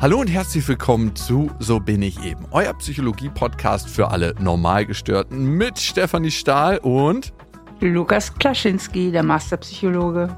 [0.00, 5.76] Hallo und herzlich willkommen zu So bin ich eben, euer Psychologie-Podcast für alle Normalgestörten mit
[5.76, 7.32] Stefanie Stahl und
[7.80, 10.28] Lukas Klaschinski, der Masterpsychologe.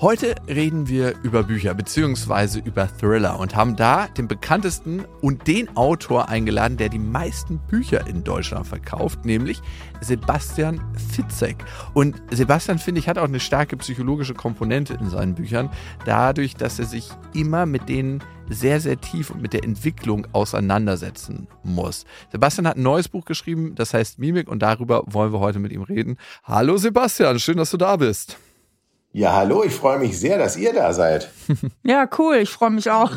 [0.00, 2.60] Heute reden wir über Bücher bzw.
[2.60, 8.06] über Thriller und haben da den bekanntesten und den Autor eingeladen, der die meisten Bücher
[8.06, 9.60] in Deutschland verkauft, nämlich
[10.00, 11.56] Sebastian Fitzek.
[11.94, 15.68] Und Sebastian, finde ich, hat auch eine starke psychologische Komponente in seinen Büchern,
[16.04, 21.48] dadurch, dass er sich immer mit denen sehr, sehr tief und mit der Entwicklung auseinandersetzen
[21.64, 22.06] muss.
[22.30, 25.72] Sebastian hat ein neues Buch geschrieben, das heißt Mimik und darüber wollen wir heute mit
[25.72, 26.18] ihm reden.
[26.44, 28.38] Hallo Sebastian, schön, dass du da bist.
[29.12, 31.30] Ja, hallo, ich freue mich sehr, dass ihr da seid.
[31.82, 33.10] ja, cool, ich freue mich auch.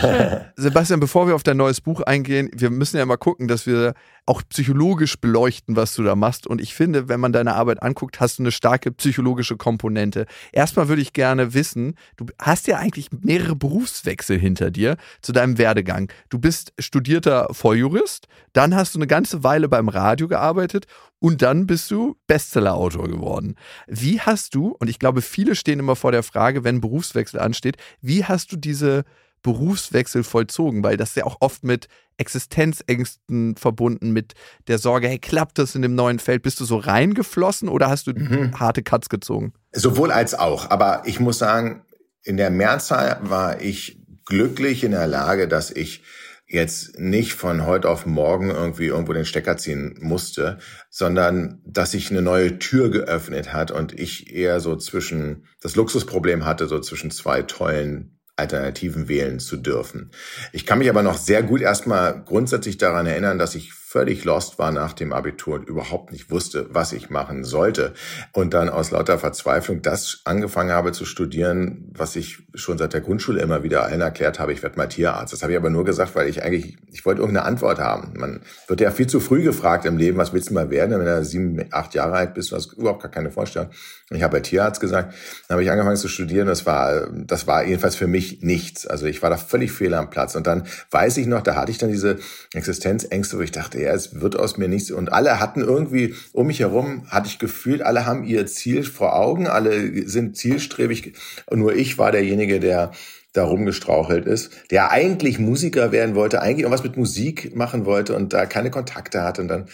[0.56, 3.94] Sebastian, bevor wir auf dein neues Buch eingehen, wir müssen ja mal gucken, dass wir
[4.26, 6.46] auch psychologisch beleuchten, was du da machst.
[6.46, 10.26] Und ich finde, wenn man deine Arbeit anguckt, hast du eine starke psychologische Komponente.
[10.52, 15.58] Erstmal würde ich gerne wissen, du hast ja eigentlich mehrere Berufswechsel hinter dir zu deinem
[15.58, 16.10] Werdegang.
[16.28, 20.86] Du bist studierter Volljurist, dann hast du eine ganze Weile beim Radio gearbeitet
[21.18, 23.56] und dann bist du Bestsellerautor geworden.
[23.88, 27.76] Wie hast du, und ich glaube, viele stehen immer vor der Frage, wenn Berufswechsel ansteht,
[28.00, 29.04] wie hast du diese
[29.42, 30.82] Berufswechsel vollzogen?
[30.82, 34.34] Weil das ja auch oft mit Existenzängsten verbunden, mit
[34.68, 36.42] der Sorge, hey, klappt das in dem neuen Feld?
[36.42, 38.58] Bist du so reingeflossen oder hast du mhm.
[38.58, 39.52] harte Cuts gezogen?
[39.72, 40.70] Sowohl als auch.
[40.70, 41.84] Aber ich muss sagen,
[42.22, 46.02] in der Mehrzahl war ich glücklich in der Lage, dass ich
[46.46, 50.58] jetzt nicht von heute auf morgen irgendwie irgendwo den Stecker ziehen musste,
[50.90, 56.44] sondern dass sich eine neue Tür geöffnet hat und ich eher so zwischen das Luxusproblem
[56.44, 60.10] hatte, so zwischen zwei tollen Alternativen wählen zu dürfen.
[60.52, 64.58] Ich kann mich aber noch sehr gut erstmal grundsätzlich daran erinnern, dass ich völlig lost
[64.58, 67.92] war nach dem Abitur und überhaupt nicht wusste, was ich machen sollte.
[68.32, 73.02] Und dann aus lauter Verzweiflung das angefangen habe zu studieren, was ich schon seit der
[73.02, 75.34] Grundschule immer wieder allen erklärt habe, ich werde mal Tierarzt.
[75.34, 78.14] Das habe ich aber nur gesagt, weil ich eigentlich, ich wollte irgendeine Antwort haben.
[78.16, 80.98] Man wird ja viel zu früh gefragt im Leben, was willst du mal werden?
[80.98, 83.68] Wenn du sieben, acht Jahre alt bist, du hast überhaupt gar keine Vorstellung.
[84.10, 85.12] Ich habe bei Tierarzt gesagt,
[85.48, 86.46] dann habe ich angefangen zu studieren.
[86.46, 88.86] Das war, das war jedenfalls für mich nichts.
[88.86, 90.34] Also ich war da völlig fehl am Platz.
[90.34, 92.18] Und dann weiß ich noch, da hatte ich dann diese
[92.54, 94.90] Existenzängste, wo ich dachte, ja, es wird aus mir nichts.
[94.90, 99.16] Und alle hatten irgendwie um mich herum, hatte ich gefühlt, alle haben ihr Ziel vor
[99.16, 101.14] Augen, alle sind zielstrebig.
[101.46, 102.92] Und nur ich war derjenige, der
[103.32, 108.32] da rumgestrauchelt ist, der eigentlich Musiker werden wollte, eigentlich irgendwas mit Musik machen wollte und
[108.32, 109.42] da keine Kontakte hatte.
[109.42, 109.68] Und dann,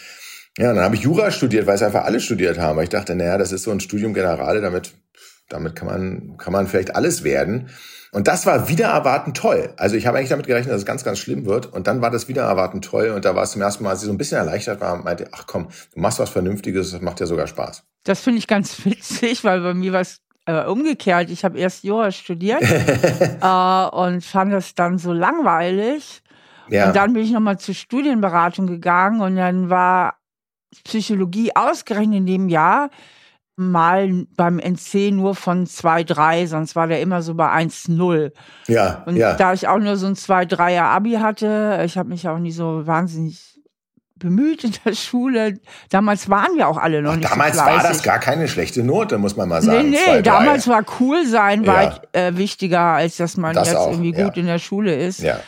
[0.57, 2.77] ja, dann habe ich Jura studiert, weil es einfach alle studiert haben.
[2.77, 4.93] Weil ich dachte, naja, das ist so ein Studium Generale, damit,
[5.49, 7.69] damit kann man, kann man vielleicht alles werden.
[8.11, 9.73] Und das war wieder erwarten toll.
[9.77, 11.67] Also ich habe eigentlich damit gerechnet, dass es ganz, ganz schlimm wird.
[11.67, 13.09] Und dann war das wieder erwarten toll.
[13.09, 15.29] Und da war es zum ersten Mal, als sie so ein bisschen erleichtert war, meinte,
[15.31, 17.83] ach komm, du machst was Vernünftiges, das macht ja sogar Spaß.
[18.03, 21.29] Das finde ich ganz witzig, weil bei mir war es äh, umgekehrt.
[21.29, 22.61] Ich habe erst Jura studiert
[23.41, 26.23] äh, und fand das dann so langweilig.
[26.69, 26.87] Ja.
[26.87, 30.15] Und dann bin ich nochmal zur Studienberatung gegangen und dann war
[30.83, 32.89] Psychologie ausgerechnet in dem Jahr
[33.59, 38.31] mal beim NC nur von 2,3, sonst war der immer so bei 1,0.
[38.67, 39.03] Ja.
[39.05, 39.33] Und ja.
[39.33, 42.87] da ich auch nur so ein 2-3er Abi hatte, ich habe mich auch nie so
[42.87, 43.59] wahnsinnig
[44.15, 45.59] bemüht in der Schule.
[45.89, 48.83] Damals waren wir auch alle noch Ach, nicht Damals so war das gar keine schlechte
[48.83, 49.89] Note, muss man mal sagen.
[49.89, 51.73] Nee, nee, 2, damals war cool sein ja.
[51.73, 54.41] weit äh, wichtiger, als dass man das jetzt auch, irgendwie gut ja.
[54.41, 55.19] in der Schule ist.
[55.19, 55.39] Ja.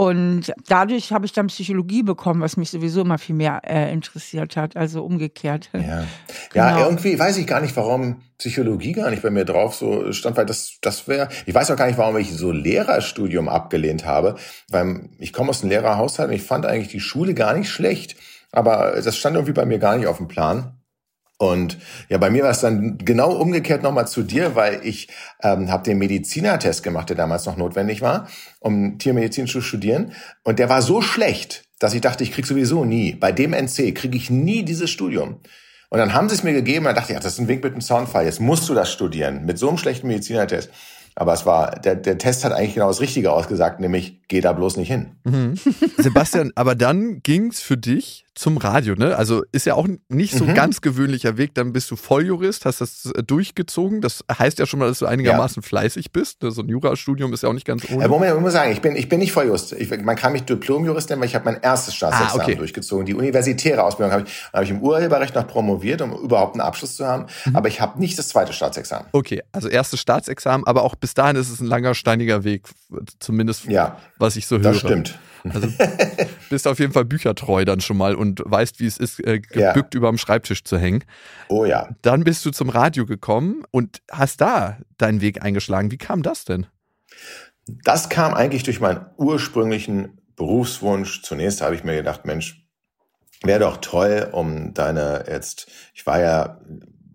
[0.00, 4.56] Und dadurch habe ich dann Psychologie bekommen, was mich sowieso immer viel mehr äh, interessiert
[4.56, 5.68] hat, also umgekehrt.
[5.74, 5.80] Ja.
[6.54, 6.64] genau.
[6.64, 10.38] ja, irgendwie weiß ich gar nicht, warum Psychologie gar nicht bei mir drauf so stand,
[10.38, 14.36] weil das, das wäre, ich weiß auch gar nicht, warum ich so Lehrerstudium abgelehnt habe,
[14.70, 18.16] weil ich komme aus einem Lehrerhaushalt und ich fand eigentlich die Schule gar nicht schlecht,
[18.52, 20.79] aber das stand irgendwie bei mir gar nicht auf dem Plan.
[21.40, 21.78] Und
[22.10, 25.08] ja, bei mir war es dann genau umgekehrt nochmal zu dir, weil ich
[25.42, 28.28] ähm, habe den Medizinertest gemacht, der damals noch notwendig war,
[28.58, 30.12] um Tiermedizin zu studieren.
[30.44, 33.14] Und der war so schlecht, dass ich dachte, ich krieg sowieso nie.
[33.14, 35.40] Bei dem NC kriege ich nie dieses Studium.
[35.88, 37.48] Und dann haben sie es mir gegeben, und dann dachte ich, ja, das ist ein
[37.48, 40.68] Wink mit dem Soundfall, jetzt musst du das studieren, mit so einem schlechten Medizinertest.
[41.20, 44.54] Aber es war, der, der Test hat eigentlich genau das Richtige ausgesagt, nämlich geh da
[44.54, 45.16] bloß nicht hin.
[45.24, 45.54] Mhm.
[45.98, 49.16] Sebastian, aber dann ging's für dich zum Radio, ne?
[49.16, 50.54] Also ist ja auch nicht so ein mhm.
[50.54, 51.54] ganz gewöhnlicher Weg.
[51.54, 54.00] Dann bist du Volljurist, hast das äh, durchgezogen.
[54.00, 55.68] Das heißt ja schon mal, dass du einigermaßen ja.
[55.68, 56.42] fleißig bist.
[56.42, 56.50] Ne?
[56.50, 58.02] So ein Jurastudium ist ja auch nicht ganz ohne.
[58.02, 59.72] Äh, Moment, ich muss sagen, ich bin, ich bin nicht Volljurist.
[59.72, 62.54] Ich, man kann mich Diplomjurist nennen, weil ich habe mein erstes Staatsexamen ah, okay.
[62.54, 63.04] durchgezogen.
[63.04, 66.96] Die universitäre Ausbildung habe ich, habe ich im Urheberrecht noch promoviert, um überhaupt einen Abschluss
[66.96, 67.26] zu haben.
[67.44, 67.56] Mhm.
[67.56, 69.08] Aber ich habe nicht das zweite Staatsexamen.
[69.12, 72.68] Okay, also erstes Staatsexamen, aber auch bis dahin ist es ein langer, steiniger Weg,
[73.18, 74.72] zumindest ja, was ich so höre.
[74.72, 75.18] Das stimmt.
[75.44, 75.68] Also
[76.50, 79.94] bist auf jeden Fall büchertreu dann schon mal und weißt, wie es ist, äh, gebückt
[79.94, 79.98] ja.
[79.98, 81.04] über dem Schreibtisch zu hängen.
[81.48, 81.88] Oh ja.
[82.02, 85.90] Dann bist du zum Radio gekommen und hast da deinen Weg eingeschlagen.
[85.90, 86.66] Wie kam das denn?
[87.84, 91.22] Das kam eigentlich durch meinen ursprünglichen Berufswunsch.
[91.22, 92.66] Zunächst habe ich mir gedacht, Mensch,
[93.42, 96.60] wäre doch toll, um deine jetzt, ich war ja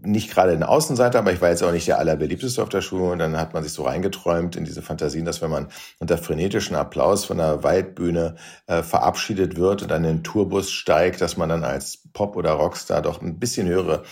[0.06, 3.12] nicht gerade ein Außenseiter, aber ich war jetzt auch nicht der allerbeliebteste auf der Schule.
[3.12, 5.68] Und dann hat man sich so reingeträumt in diese Fantasien, dass wenn man
[6.00, 8.36] unter frenetischen Applaus von der Waldbühne
[8.68, 12.52] äh, verabschiedet wird und dann in den Tourbus steigt, dass man dann als Pop- oder
[12.52, 14.04] Rockstar doch ein bisschen höhere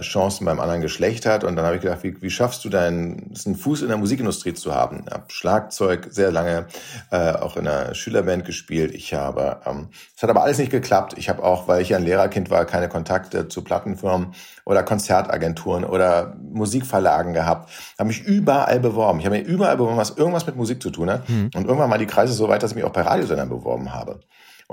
[0.00, 1.44] Chancen beim anderen Geschlecht hat.
[1.44, 4.54] Und dann habe ich gedacht, wie, wie schaffst du deinen einen Fuß in der Musikindustrie
[4.54, 5.04] zu haben?
[5.06, 6.66] Ich habe Schlagzeug sehr lange
[7.10, 8.94] äh, auch in einer Schülerband gespielt.
[8.94, 11.14] Ich habe, ähm, es hat aber alles nicht geklappt.
[11.18, 14.34] Ich habe auch, weil ich ja ein Lehrerkind war, keine Kontakte zu Plattenfirmen
[14.64, 17.70] oder Konzertagenturen oder Musikverlagen gehabt.
[17.98, 19.20] Habe mich überall beworben.
[19.20, 21.28] Ich habe mir überall beworben, was irgendwas mit Musik zu tun hat.
[21.28, 21.50] Mhm.
[21.54, 24.20] Und irgendwann mal die Kreise so weit, dass ich mich auch bei Radiosendern beworben habe.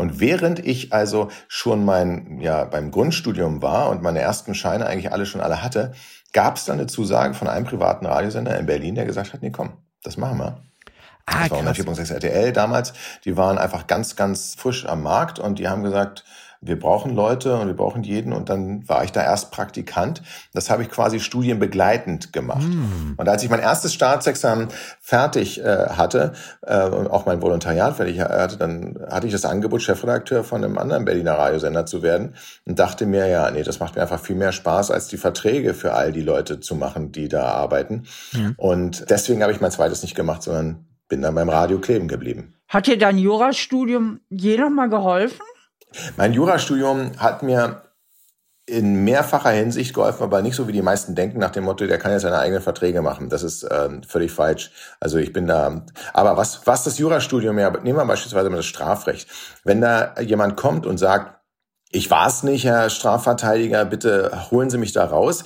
[0.02, 5.12] Und während ich also schon mein, ja, beim Grundstudium war und meine ersten Scheine eigentlich
[5.12, 5.92] alle schon alle hatte,
[6.34, 9.52] gab es dann eine Zusage von einem privaten Radiosender in Berlin, der gesagt hat, nee,
[9.52, 10.58] komm, das machen wir.
[11.28, 12.94] Ah, das war 104.6 RTL damals.
[13.26, 16.26] Die waren einfach ganz, ganz frisch am Markt und die haben gesagt,
[16.64, 18.34] wir brauchen Leute und wir brauchen jeden.
[18.34, 20.22] Und dann war ich da erst Praktikant.
[20.54, 22.68] Das habe ich quasi studienbegleitend gemacht.
[22.68, 23.16] Mm.
[23.18, 24.68] Und als ich mein erstes Staatsexamen
[25.00, 29.82] fertig äh, hatte äh, und auch mein Volontariat fertig hatte, dann hatte ich das Angebot,
[29.82, 32.36] Chefredakteur von einem anderen Berliner Radiosender zu werden
[32.66, 35.74] und dachte mir, ja, nee, das macht mir einfach viel mehr Spaß, als die Verträge
[35.74, 38.04] für all die Leute zu machen, die da arbeiten.
[38.34, 38.50] Mm.
[38.58, 42.54] Und deswegen habe ich mein zweites nicht gemacht, sondern bin dann beim Radio kleben geblieben.
[42.68, 45.42] Hat dir dein Jurastudium je noch mal geholfen?
[46.18, 47.84] Mein Jurastudium hat mir
[48.66, 51.98] in mehrfacher Hinsicht geholfen, aber nicht so wie die meisten denken nach dem Motto, der
[51.98, 53.28] kann jetzt seine eigenen Verträge machen.
[53.28, 54.72] Das ist ähm, völlig falsch.
[55.00, 55.84] Also ich bin da.
[56.14, 59.28] Aber was was das Jurastudium ja, nehmen wir beispielsweise mal das Strafrecht.
[59.64, 61.42] Wenn da jemand kommt und sagt,
[61.90, 65.44] ich war es nicht, Herr Strafverteidiger, bitte holen Sie mich da raus,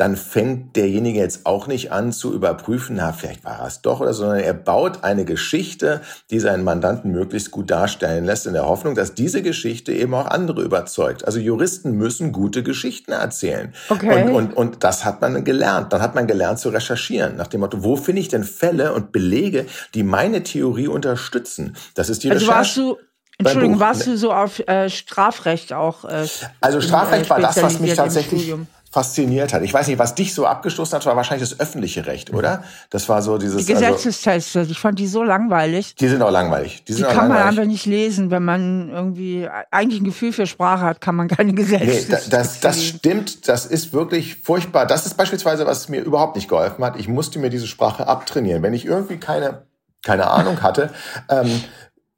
[0.00, 4.14] dann fängt derjenige jetzt auch nicht an zu überprüfen, na, vielleicht war es doch oder
[4.14, 6.00] so, sondern er baut eine Geschichte,
[6.30, 10.24] die seinen Mandanten möglichst gut darstellen lässt, in der Hoffnung, dass diese Geschichte eben auch
[10.24, 11.26] andere überzeugt.
[11.26, 13.74] Also Juristen müssen gute Geschichten erzählen.
[13.90, 14.24] Okay.
[14.24, 15.92] Und, und, und das hat man gelernt.
[15.92, 19.12] Dann hat man gelernt zu recherchieren, nach dem Motto, wo finde ich denn Fälle und
[19.12, 21.76] Belege, die meine Theorie unterstützen?
[21.94, 22.58] Das ist die also Recherche.
[22.58, 22.96] Warst du
[23.36, 26.04] Entschuldigung, warst du so auf äh, Strafrecht auch?
[26.04, 26.26] Äh,
[26.60, 28.54] also Strafrecht war das, was mich tatsächlich
[28.90, 29.62] fasziniert hat.
[29.62, 32.64] Ich weiß nicht, was dich so abgestoßen hat, war wahrscheinlich das öffentliche Recht, oder?
[32.90, 33.64] Das war so dieses.
[33.64, 35.94] Die Gesetzestests, also, ich fand die so langweilig.
[35.94, 36.82] Die sind auch langweilig.
[36.84, 37.44] Die, sind die auch kann langweilig.
[37.44, 41.28] man einfach nicht lesen, wenn man irgendwie eigentlich ein Gefühl für Sprache hat, kann man
[41.28, 42.26] keine Gesetzestests.
[42.26, 44.86] Nee, das, das stimmt, das ist wirklich furchtbar.
[44.86, 46.98] Das ist beispielsweise, was mir überhaupt nicht geholfen hat.
[46.98, 48.64] Ich musste mir diese Sprache abtrainieren.
[48.64, 49.66] Wenn ich irgendwie keine,
[50.02, 50.90] keine Ahnung hatte,
[51.28, 51.62] ähm,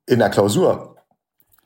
[0.06, 0.91] in der Klausur,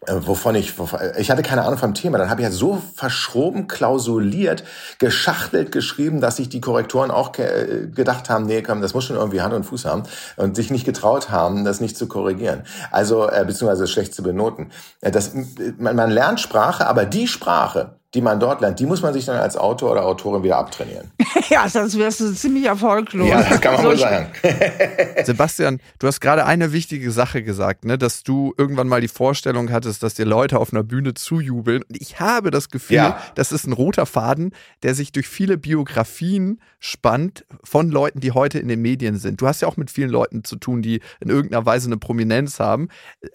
[0.08, 2.18] wovon ich, wovon, ich hatte keine Ahnung vom Thema.
[2.18, 4.64] Dann habe ich ja so verschroben klausuliert,
[4.98, 9.40] geschachtelt geschrieben, dass sich die Korrektoren auch gedacht haben, nee, komm, das muss schon irgendwie
[9.40, 10.04] Hand und Fuß haben
[10.36, 12.62] und sich nicht getraut haben, das nicht zu korrigieren.
[12.90, 14.70] Also äh, beziehungsweise schlecht zu benoten.
[15.00, 15.32] Äh, das,
[15.78, 19.26] man, man lernt Sprache, aber die Sprache, die man dort lernt, die muss man sich
[19.26, 21.10] dann als Autor oder Autorin wieder abtrainieren.
[21.50, 23.28] ja, sonst wärst du ziemlich erfolglos.
[23.28, 24.28] Ja, das kann man so wohl sagen.
[25.24, 29.70] Sebastian, du hast gerade eine wichtige Sache gesagt, ne, dass du irgendwann mal die Vorstellung
[29.70, 31.82] hattest, dass dir Leute auf einer Bühne zujubeln.
[31.82, 33.20] Und ich habe das Gefühl, ja.
[33.34, 38.58] das ist ein roter Faden, der sich durch viele Biografien spannt von Leuten, die heute
[38.58, 39.42] in den Medien sind.
[39.42, 42.60] Du hast ja auch mit vielen Leuten zu tun, die in irgendeiner Weise eine Prominenz
[42.60, 42.88] haben.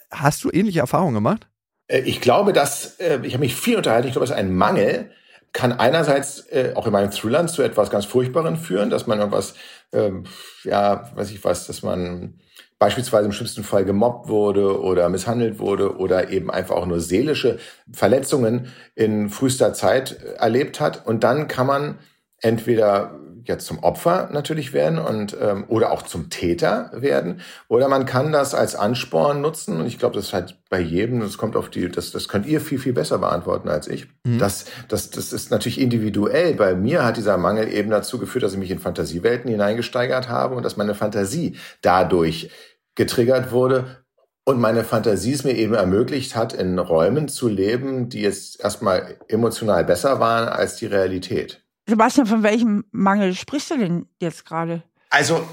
[0.09, 1.50] Hast du ähnliche Erfahrungen gemacht?
[1.91, 5.11] Äh, ich glaube, dass, äh, ich habe mich viel unterhalten, ich glaube, ist ein Mangel,
[5.53, 9.53] kann einerseits äh, auch in meinen Thrillern zu etwas ganz Furchtbaren führen, dass man irgendwas,
[9.91, 10.23] ähm,
[10.63, 12.39] ja, weiß ich was, dass man
[12.79, 17.59] beispielsweise im schlimmsten Fall gemobbt wurde oder misshandelt wurde oder eben einfach auch nur seelische
[17.91, 21.05] Verletzungen in frühester Zeit erlebt hat.
[21.05, 21.99] Und dann kann man
[22.39, 28.05] entweder jetzt zum Opfer natürlich werden und ähm, oder auch zum Täter werden oder man
[28.05, 31.55] kann das als Ansporn nutzen und ich glaube das ist halt bei jedem das kommt
[31.55, 34.39] auf die das das könnt ihr viel viel besser beantworten als ich mhm.
[34.39, 38.53] das das das ist natürlich individuell bei mir hat dieser Mangel eben dazu geführt dass
[38.53, 42.49] ich mich in Fantasiewelten hineingesteigert habe und dass meine Fantasie dadurch
[42.95, 44.01] getriggert wurde
[44.43, 49.17] und meine Fantasie es mir eben ermöglicht hat, in Räumen zu leben, die jetzt erstmal
[49.27, 51.63] emotional besser waren als die Realität.
[51.91, 54.81] Sebastian, von welchem Mangel sprichst du denn jetzt gerade?
[55.09, 55.45] Also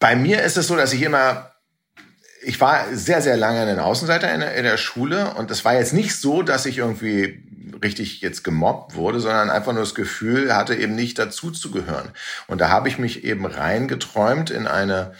[0.00, 1.52] bei mir ist es so, dass ich immer,
[2.42, 5.74] ich war sehr, sehr lange ein Außenseiter in der, in der Schule und es war
[5.74, 7.44] jetzt nicht so, dass ich irgendwie
[7.80, 12.10] richtig jetzt gemobbt wurde, sondern einfach nur das Gefühl hatte, eben nicht dazu zu gehören.
[12.48, 15.14] Und da habe ich mich eben reingeträumt in eine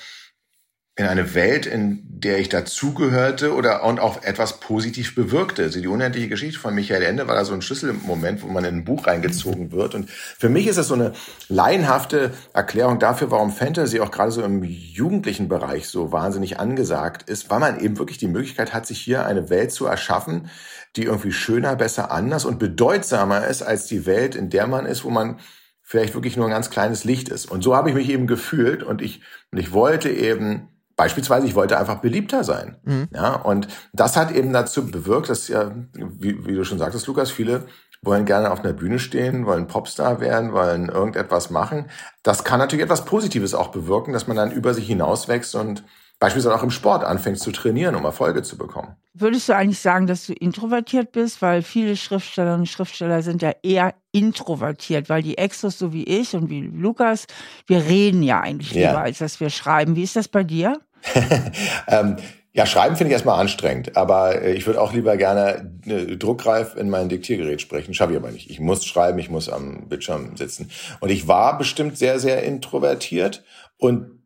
[0.99, 5.65] in eine Welt, in der ich dazugehörte oder und auch etwas positiv bewirkte.
[5.65, 8.77] Also die unendliche Geschichte von Michael Ende war da so ein Schlüsselmoment, wo man in
[8.77, 9.95] ein Buch reingezogen wird.
[9.95, 11.13] Und für mich ist das so eine
[11.51, 17.51] laienhafte Erklärung dafür, warum Fantasy auch gerade so im jugendlichen Bereich so wahnsinnig angesagt ist,
[17.51, 20.49] weil man eben wirklich die Möglichkeit hat, sich hier eine Welt zu erschaffen,
[20.97, 25.05] die irgendwie schöner, besser, anders und bedeutsamer ist als die Welt, in der man ist,
[25.05, 25.41] wo man
[25.83, 27.51] vielleicht wirklich nur ein ganz kleines Licht ist.
[27.51, 29.21] Und so habe ich mich eben gefühlt und ich,
[29.53, 32.79] und ich wollte eben Beispielsweise, ich wollte einfach beliebter sein.
[32.85, 33.09] Mhm.
[33.13, 37.31] Ja, und das hat eben dazu bewirkt, dass ja, wie, wie du schon sagtest, Lukas,
[37.31, 37.67] viele
[38.03, 41.87] wollen gerne auf einer Bühne stehen, wollen Popstar werden, wollen irgendetwas machen.
[42.23, 45.85] Das kann natürlich etwas Positives auch bewirken, dass man dann über sich hinauswächst und
[46.19, 48.97] beispielsweise auch im Sport anfängst zu trainieren, um Erfolge zu bekommen.
[49.13, 51.43] Würdest du eigentlich sagen, dass du introvertiert bist?
[51.43, 56.35] Weil viele Schriftstellerinnen und Schriftsteller sind ja eher introvertiert, weil die Exos, so wie ich
[56.35, 57.27] und wie Lukas,
[57.67, 59.01] wir reden ja eigentlich lieber, ja.
[59.01, 59.97] als dass wir schreiben.
[59.97, 60.81] Wie ist das bei dir?
[61.89, 62.17] ähm,
[62.57, 66.75] ja, schreiben finde ich erstmal anstrengend, aber äh, ich würde auch lieber gerne äh, druckreif
[66.75, 67.93] in mein Diktiergerät sprechen.
[67.93, 68.51] Schaffe ich aber nicht.
[68.51, 70.71] Ich muss schreiben, ich muss am Bildschirm sitzen.
[71.01, 73.45] Und ich war bestimmt sehr, sehr introvertiert
[73.77, 74.17] und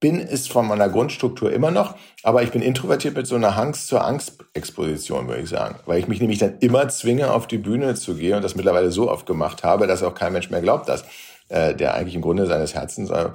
[0.00, 3.86] bin es von meiner Grundstruktur immer noch, aber ich bin introvertiert mit so einer Angst
[3.86, 5.76] zur Angstexposition, würde ich sagen.
[5.84, 8.90] Weil ich mich nämlich dann immer zwinge, auf die Bühne zu gehen und das mittlerweile
[8.90, 11.04] so oft gemacht habe, dass auch kein Mensch mehr glaubt, dass
[11.48, 13.30] äh, der eigentlich im Grunde seines Herzens äh,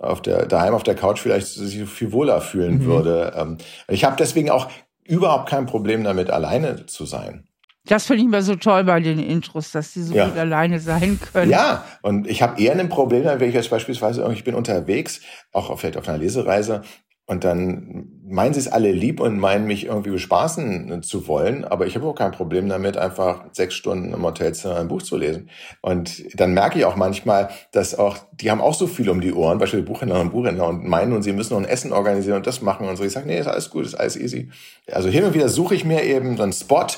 [0.00, 2.84] auf der, daheim auf der Couch vielleicht sich viel wohler fühlen mhm.
[2.86, 3.32] würde.
[3.36, 4.68] Ähm, ich habe deswegen auch
[5.04, 7.44] überhaupt kein Problem damit, alleine zu sein.
[7.86, 10.28] Das finde ich immer so toll bei den Intros, dass die so ja.
[10.28, 11.50] gut alleine sein können.
[11.50, 15.20] Ja, und ich habe eher ein Problem, wenn ich jetzt beispielsweise, ich bin unterwegs,
[15.52, 16.82] auch vielleicht auf einer Lesereise,
[17.30, 21.86] und dann meinen sie es alle lieb und meinen mich irgendwie bespaßen zu wollen, aber
[21.86, 25.48] ich habe auch kein Problem damit, einfach sechs Stunden im Hotelzimmer ein Buch zu lesen.
[25.80, 29.32] Und dann merke ich auch manchmal, dass auch, die haben auch so viel um die
[29.32, 32.48] Ohren, beispielsweise Buchhändler und Buchhändler und meinen und sie müssen noch ein Essen organisieren und
[32.48, 33.04] das machen und so.
[33.04, 34.50] Ich sage, nee, ist alles gut, ist alles easy.
[34.90, 36.88] Also hin und wieder suche ich mir eben so einen Spot,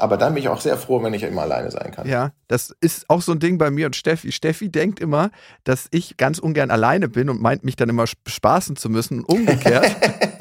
[0.00, 2.08] aber dann bin ich auch sehr froh, wenn ich immer alleine sein kann.
[2.08, 4.32] Ja, das ist auch so ein Ding bei mir und Steffi.
[4.32, 5.30] Steffi denkt immer,
[5.64, 9.20] dass ich ganz ungern alleine bin und meint mich dann immer bespaßen zu müssen.
[9.24, 9.96] Und umgekehrt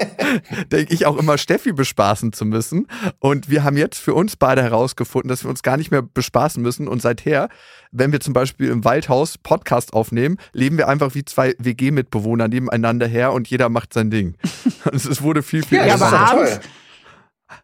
[0.72, 2.88] denke ich auch immer, Steffi bespaßen zu müssen.
[3.20, 6.62] Und wir haben jetzt für uns beide herausgefunden, dass wir uns gar nicht mehr bespaßen
[6.62, 6.88] müssen.
[6.88, 7.50] Und seither,
[7.92, 13.08] wenn wir zum Beispiel im Waldhaus Podcast aufnehmen, leben wir einfach wie zwei WG-Mitbewohner nebeneinander
[13.08, 14.36] her und jeder macht sein Ding.
[14.92, 16.60] es wurde viel, viel ja, aber abends,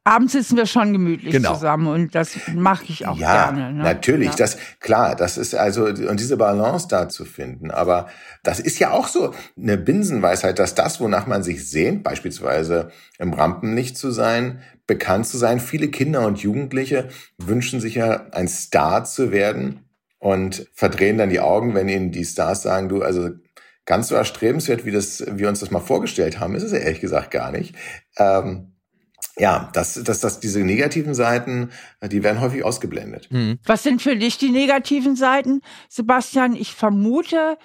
[0.04, 1.54] abends sitzen wir schon gemütlich genau.
[1.54, 3.74] zusammen und das mache ich auch ja, gerne.
[3.74, 3.84] Ne?
[3.84, 4.36] Natürlich, ja.
[4.36, 7.72] das klar, das ist also und diese Balance da zu finden.
[7.72, 8.08] Aber
[8.44, 13.34] das ist ja auch so eine Binsenweisheit, dass das, wonach man sich sehnt, beispielsweise im
[13.34, 15.60] Rampenlicht zu sein, bekannt zu sein.
[15.60, 19.86] Viele Kinder und Jugendliche wünschen sich ja, ein Star zu werden
[20.20, 23.30] und verdrehen dann die Augen, wenn ihnen die Stars sagen, du, also
[23.86, 27.02] ganz so erstrebenswert, wie das, wir uns das mal vorgestellt haben, ist es ja ehrlich
[27.02, 27.76] gesagt gar nicht.
[28.18, 28.75] Ähm,
[29.38, 33.30] ja, dass das, das, diese negativen Seiten, die werden häufig ausgeblendet.
[33.32, 33.60] Hm.
[33.66, 36.56] Was sind für dich die negativen Seiten, Sebastian?
[36.56, 37.58] Ich vermute,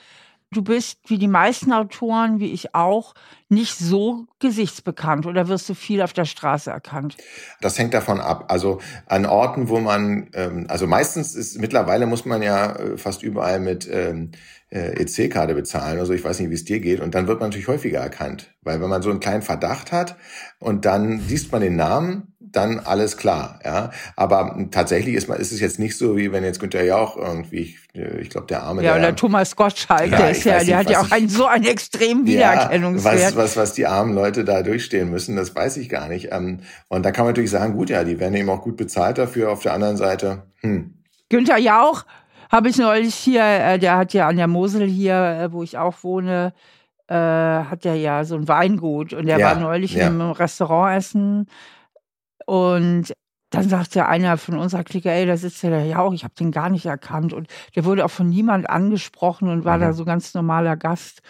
[0.52, 3.14] du bist wie die meisten Autoren, wie ich auch,
[3.48, 7.16] nicht so gesichtsbekannt oder wirst du viel auf der Straße erkannt?
[7.60, 8.46] Das hängt davon ab.
[8.48, 13.22] Also an Orten, wo man, ähm, also meistens ist mittlerweile muss man ja äh, fast
[13.22, 14.32] überall mit ähm,
[14.70, 15.98] äh, EC-Karte bezahlen.
[15.98, 17.00] Also ich weiß nicht, wie es dir geht.
[17.00, 18.52] Und dann wird man natürlich häufiger erkannt.
[18.62, 20.16] Weil wenn man so einen kleinen Verdacht hat
[20.58, 23.90] und dann liest man den Namen, dann alles klar, ja.
[24.16, 27.58] Aber tatsächlich ist, man, ist es jetzt nicht so, wie wenn jetzt Günther Jauch irgendwie,
[27.58, 28.82] ich, ich glaube, der Arme.
[28.82, 31.28] Ja, der, oder Thomas Gottschalk, ja, der ist ja, der nicht, hat ja auch einen,
[31.28, 33.20] so einen extremen Wiedererkennungswert.
[33.20, 36.32] Ja, was, was, was die armen Leute da durchstehen müssen, das weiß ich gar nicht.
[36.32, 39.18] Ähm, und da kann man natürlich sagen, gut, ja, die werden eben auch gut bezahlt
[39.18, 39.52] dafür.
[39.52, 40.94] Auf der anderen Seite, hm.
[41.28, 42.04] Günther Jauch
[42.50, 45.78] habe ich neulich hier, äh, der hat ja an der Mosel hier, äh, wo ich
[45.78, 46.52] auch wohne,
[47.06, 50.08] äh, hat er ja so ein Weingut und der ja, war neulich ja.
[50.08, 51.46] im Restaurant essen
[52.46, 53.12] und
[53.50, 56.52] dann sagte einer von unserer Clique, ey, da sitzt ja der Jauch, ich habe den
[56.52, 57.32] gar nicht erkannt.
[57.32, 59.82] Und der wurde auch von niemand angesprochen und war mhm.
[59.82, 61.22] da so ganz normaler Gast.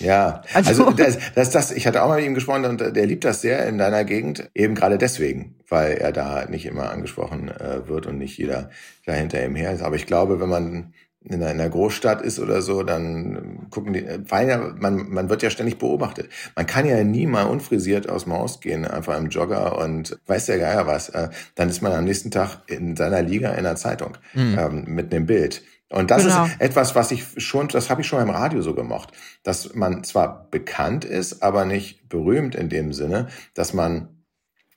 [0.00, 3.06] Ja, also, also das, das, das, ich hatte auch mal mit ihm gesprochen und der
[3.06, 7.48] liebt das sehr in deiner Gegend, eben gerade deswegen, weil er da nicht immer angesprochen
[7.48, 8.70] äh, wird und nicht jeder
[9.06, 9.82] da hinter ihm her ist.
[9.82, 14.48] Aber ich glaube, wenn man in einer Großstadt ist oder so, dann gucken die, weil
[14.48, 16.28] ja, man, man wird ja ständig beobachtet.
[16.54, 20.46] Man kann ja nie mal unfrisiert aus dem Haus gehen, einfach im Jogger und weiß
[20.46, 21.08] der Geier was.
[21.08, 24.58] Äh, dann ist man am nächsten Tag in seiner Liga in der Zeitung mhm.
[24.58, 25.62] ähm, mit einem Bild.
[25.90, 26.44] Und das genau.
[26.44, 29.12] ist etwas, was ich schon, das habe ich schon im Radio so gemocht,
[29.44, 34.13] dass man zwar bekannt ist, aber nicht berühmt in dem Sinne, dass man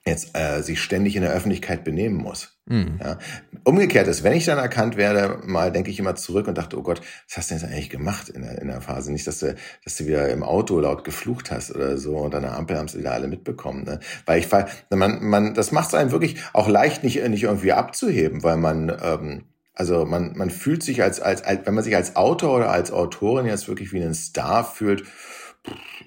[0.08, 2.58] jetzt äh, sich ständig in der Öffentlichkeit benehmen muss.
[2.66, 3.00] Mhm.
[3.02, 3.18] Ja.
[3.64, 6.84] Umgekehrt ist, wenn ich dann erkannt werde, mal denke ich immer zurück und dachte, oh
[6.84, 9.12] Gott, was hast du denn jetzt eigentlich gemacht in der, in der Phase?
[9.12, 12.44] Nicht, dass du, dass du wieder im Auto laut geflucht hast oder so und an
[12.44, 13.84] der Ampel haben es wieder alle mitbekommen.
[13.84, 14.00] Ne?
[14.26, 14.50] Weil ich,
[14.90, 18.96] man, man, das macht es einem wirklich auch leicht, nicht, nicht irgendwie abzuheben, weil man,
[19.02, 22.72] ähm, also man, man fühlt sich als, als, als, wenn man sich als Autor oder
[22.72, 25.04] als Autorin jetzt wirklich wie ein Star fühlt,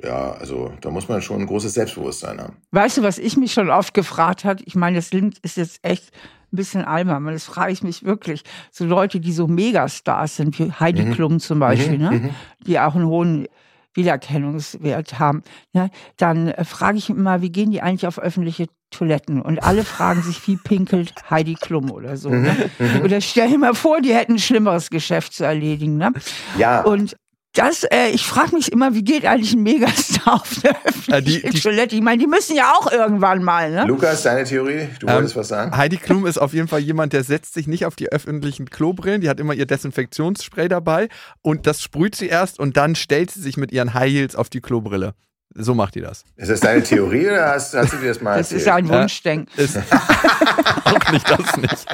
[0.02, 2.56] ja, also da muss man schon ein großes Selbstbewusstsein haben.
[2.70, 4.62] Weißt du, was ich mich schon oft gefragt hat?
[4.64, 5.10] Ich meine, das
[5.42, 6.10] ist jetzt echt
[6.52, 8.42] ein bisschen albern, das frage ich mich wirklich.
[8.72, 11.12] So Leute, die so Megastars sind, wie Heidi mhm.
[11.12, 12.04] Klum zum Beispiel, mhm.
[12.04, 12.10] ne?
[12.10, 12.30] Mhm.
[12.66, 13.46] die auch einen hohen
[13.94, 15.90] Wiedererkennungswert haben, ne?
[16.16, 19.42] dann äh, frage ich mich immer, wie gehen die eigentlich auf öffentliche Toiletten?
[19.42, 22.30] Und alle fragen sich, wie pinkelt Heidi Klum oder so.
[22.30, 22.70] Ne?
[22.78, 22.86] Mhm.
[22.86, 23.02] mhm.
[23.02, 25.96] Oder stell dir mal vor, die hätten ein schlimmeres Geschäft zu erledigen.
[25.96, 26.12] Ne?
[26.56, 26.82] Ja.
[26.82, 27.16] Und
[27.60, 30.76] das, äh, ich frage mich immer, wie geht eigentlich ein Megastar auf der
[31.14, 31.94] äh, die, die, Toilette?
[31.94, 33.84] Ich meine, die müssen ja auch irgendwann mal, ne?
[33.86, 34.88] Lukas, deine Theorie?
[34.98, 35.76] Du ähm, wolltest was sagen?
[35.76, 39.20] Heidi Klum ist auf jeden Fall jemand, der setzt sich nicht auf die öffentlichen Klobrillen.
[39.20, 41.08] Die hat immer ihr Desinfektionsspray dabei
[41.42, 44.48] und das sprüht sie erst und dann stellt sie sich mit ihren High Heels auf
[44.48, 45.14] die Klobrille.
[45.54, 46.24] So macht die das.
[46.36, 48.60] Ist das deine Theorie oder hast, hast du dir das mal Das erzählt?
[48.62, 49.52] ist ein Wunschdenken.
[49.56, 49.76] Ja, ist
[50.84, 51.86] auch nicht das nicht.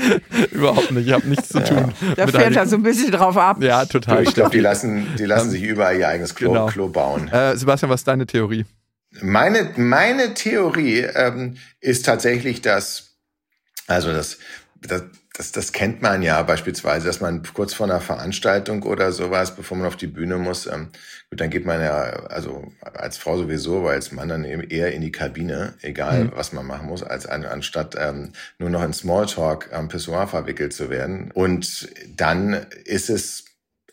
[0.52, 1.06] Überhaupt nicht.
[1.06, 1.92] Ich habe nichts zu tun.
[2.16, 3.62] Da fährt er so ein bisschen drauf ab.
[3.62, 4.22] Ja, total.
[4.22, 6.66] Ich glaube, die lassen, die lassen sich überall ihr eigenes Klo, genau.
[6.66, 7.28] Klo bauen.
[7.28, 8.66] Äh, Sebastian, was ist deine Theorie?
[9.22, 13.16] Meine, meine Theorie ähm, ist tatsächlich, dass,
[13.86, 14.38] also das,
[14.82, 15.02] das,
[15.40, 19.78] das, das kennt man ja beispielsweise, dass man kurz vor einer Veranstaltung oder sowas, bevor
[19.78, 20.90] man auf die Bühne muss, ähm,
[21.30, 21.94] gut, dann geht man ja,
[22.28, 26.32] also als Frau sowieso, aber als Mann dann eben eher in die Kabine, egal mhm.
[26.34, 30.74] was man machen muss, als an, anstatt ähm, nur noch in Smalltalk am Pissoir verwickelt
[30.74, 31.30] zu werden.
[31.32, 33.46] Und dann ist es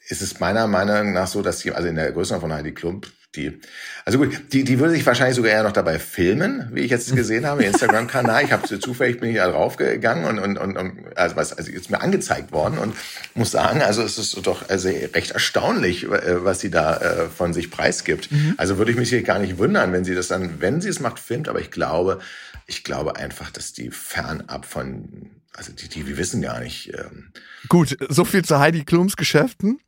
[0.09, 3.07] ist es meiner Meinung nach so, dass die, also in der Größe von Heidi Klump,
[3.37, 3.59] die,
[4.03, 7.15] also gut, die, die würde sich wahrscheinlich sogar eher noch dabei filmen, wie ich jetzt
[7.15, 8.43] gesehen habe, Instagram-Kanal.
[8.43, 11.89] Ich habe zufällig bin ich da draufgegangen und, und, und, und also was, also ist
[11.89, 12.95] mir angezeigt worden und
[13.35, 17.53] muss sagen, also es ist doch also recht erstaunlich, äh, was sie da äh, von
[17.53, 18.31] sich preisgibt.
[18.31, 18.55] Mhm.
[18.57, 20.99] Also würde ich mich hier gar nicht wundern, wenn sie das dann, wenn sie es
[20.99, 22.19] macht, filmt, aber ich glaube,
[22.65, 26.93] ich glaube einfach, dass die fernab von also die, die, wir wissen gar nicht.
[26.93, 27.31] Ähm.
[27.67, 29.79] Gut, so viel zu Heidi Klums Geschäften.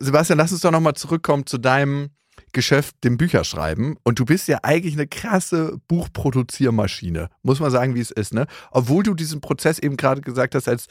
[0.00, 2.10] Sebastian, lass uns doch nochmal zurückkommen zu deinem
[2.54, 3.96] Geschäft, dem Bücherschreiben.
[4.02, 7.28] Und du bist ja eigentlich eine krasse Buchproduziermaschine.
[7.42, 8.46] Muss man sagen, wie es ist, ne?
[8.70, 10.86] Obwohl du diesen Prozess eben gerade gesagt hast, als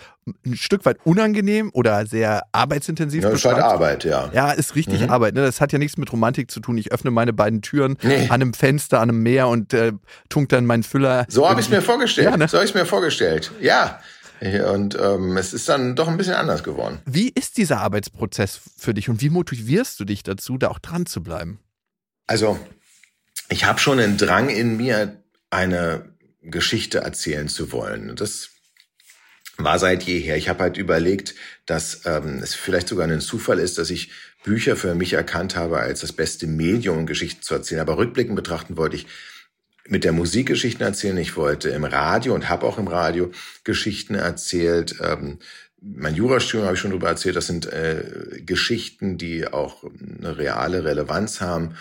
[0.45, 3.23] ein Stück weit unangenehm oder sehr arbeitsintensiv.
[3.23, 4.29] Ja, ist halt Arbeit, ja.
[4.33, 5.09] Ja, ist richtig mhm.
[5.09, 5.33] Arbeit.
[5.33, 5.41] Ne?
[5.41, 6.77] Das hat ja nichts mit Romantik zu tun.
[6.77, 8.25] Ich öffne meine beiden Türen nee.
[8.25, 9.93] an einem Fenster, an einem Meer und äh,
[10.29, 11.25] tunk dann meinen Füller.
[11.29, 12.29] So habe ich es mir vorgestellt.
[12.29, 12.47] Ja, ne?
[12.47, 13.51] So habe ich es mir vorgestellt.
[13.59, 13.99] Ja.
[14.43, 16.99] Und ähm, es ist dann doch ein bisschen anders geworden.
[17.06, 21.06] Wie ist dieser Arbeitsprozess für dich und wie motivierst du dich dazu, da auch dran
[21.06, 21.60] zu bleiben?
[22.27, 22.60] Also,
[23.47, 28.15] ich habe schon einen Drang in mir, eine Geschichte erzählen zu wollen.
[28.17, 28.49] Das
[29.58, 30.36] war seit jeher.
[30.36, 34.12] Ich habe halt überlegt, dass ähm, es vielleicht sogar ein Zufall ist, dass ich
[34.43, 37.82] Bücher für mich erkannt habe als das beste Medium, um Geschichten zu erzählen.
[37.82, 39.08] Aber rückblickend betrachten wollte ich
[39.87, 41.17] mit der Musik Geschichten erzählen.
[41.17, 43.31] Ich wollte im Radio und habe auch im Radio
[43.63, 44.95] Geschichten erzählt.
[45.01, 45.39] Ähm,
[45.81, 47.35] mein Jurastudium habe ich schon darüber erzählt.
[47.35, 51.75] Das sind äh, Geschichten, die auch eine reale Relevanz haben.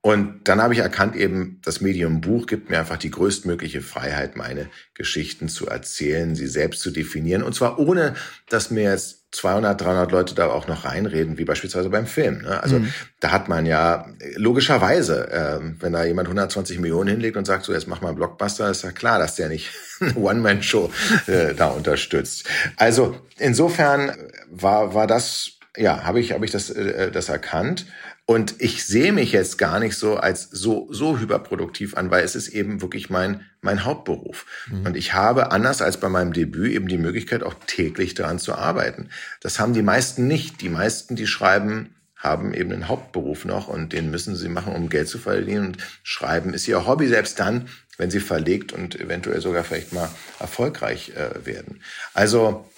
[0.00, 4.36] Und dann habe ich erkannt, eben das Medium Buch gibt mir einfach die größtmögliche Freiheit,
[4.36, 7.42] meine Geschichten zu erzählen, sie selbst zu definieren.
[7.42, 8.14] Und zwar ohne,
[8.48, 12.42] dass mir jetzt 200, 300 Leute da auch noch reinreden, wie beispielsweise beim Film.
[12.42, 12.62] Ne?
[12.62, 12.92] Also mhm.
[13.20, 17.72] da hat man ja logischerweise, äh, wenn da jemand 120 Millionen hinlegt und sagt, so
[17.72, 19.70] jetzt mach mal einen Blockbuster, ist ja klar, dass der nicht
[20.00, 20.90] eine One-Man-Show
[21.26, 22.48] äh, da unterstützt.
[22.76, 24.12] Also insofern
[24.50, 27.86] war, war das, ja, habe ich, hab ich das, äh, das erkannt.
[28.28, 32.34] Und ich sehe mich jetzt gar nicht so als so, so hyperproduktiv an, weil es
[32.34, 34.46] ist eben wirklich mein, mein Hauptberuf.
[34.68, 34.86] Mhm.
[34.86, 38.56] Und ich habe anders als bei meinem Debüt eben die Möglichkeit, auch täglich daran zu
[38.56, 39.10] arbeiten.
[39.40, 40.60] Das haben die meisten nicht.
[40.60, 44.88] Die meisten, die schreiben, haben eben einen Hauptberuf noch und den müssen sie machen, um
[44.88, 45.66] Geld zu verdienen.
[45.66, 50.10] Und schreiben ist ihr Hobby, selbst dann, wenn sie verlegt und eventuell sogar vielleicht mal
[50.40, 51.80] erfolgreich äh, werden.
[52.12, 52.68] Also,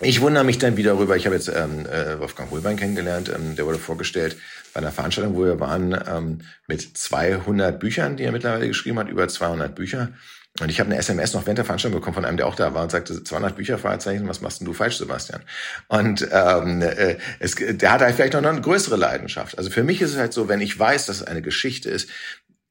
[0.00, 3.56] ich wundere mich dann wieder darüber, ich habe jetzt ähm, äh, Wolfgang Holbein kennengelernt, ähm,
[3.56, 4.36] der wurde vorgestellt
[4.78, 6.38] bei einer Veranstaltung, wo wir waren, ähm,
[6.68, 10.12] mit 200 Büchern, die er mittlerweile geschrieben hat, über 200 Bücher.
[10.60, 12.74] Und ich habe eine SMS noch während der Veranstaltung bekommen von einem, der auch da
[12.74, 15.42] war und sagte, 200 Bücher, Fragezeichen, was machst denn du falsch, Sebastian?
[15.88, 19.58] Und ähm, äh, es, der hat halt vielleicht noch eine größere Leidenschaft.
[19.58, 22.08] Also für mich ist es halt so, wenn ich weiß, dass es eine Geschichte ist,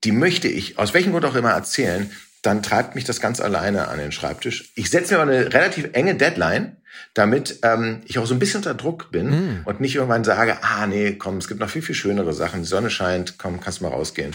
[0.06, 2.10] die möchte ich, aus welchem Grund auch immer, erzählen,
[2.42, 4.72] dann treibt mich das ganz alleine an den Schreibtisch.
[4.76, 6.78] Ich setze mir aber eine relativ enge Deadline,
[7.14, 9.62] damit ähm, ich auch so ein bisschen unter Druck bin mm.
[9.66, 12.68] und nicht irgendwann sage, ah nee, komm, es gibt noch viel, viel schönere Sachen, die
[12.68, 14.34] Sonne scheint, komm, kannst mal rausgehen.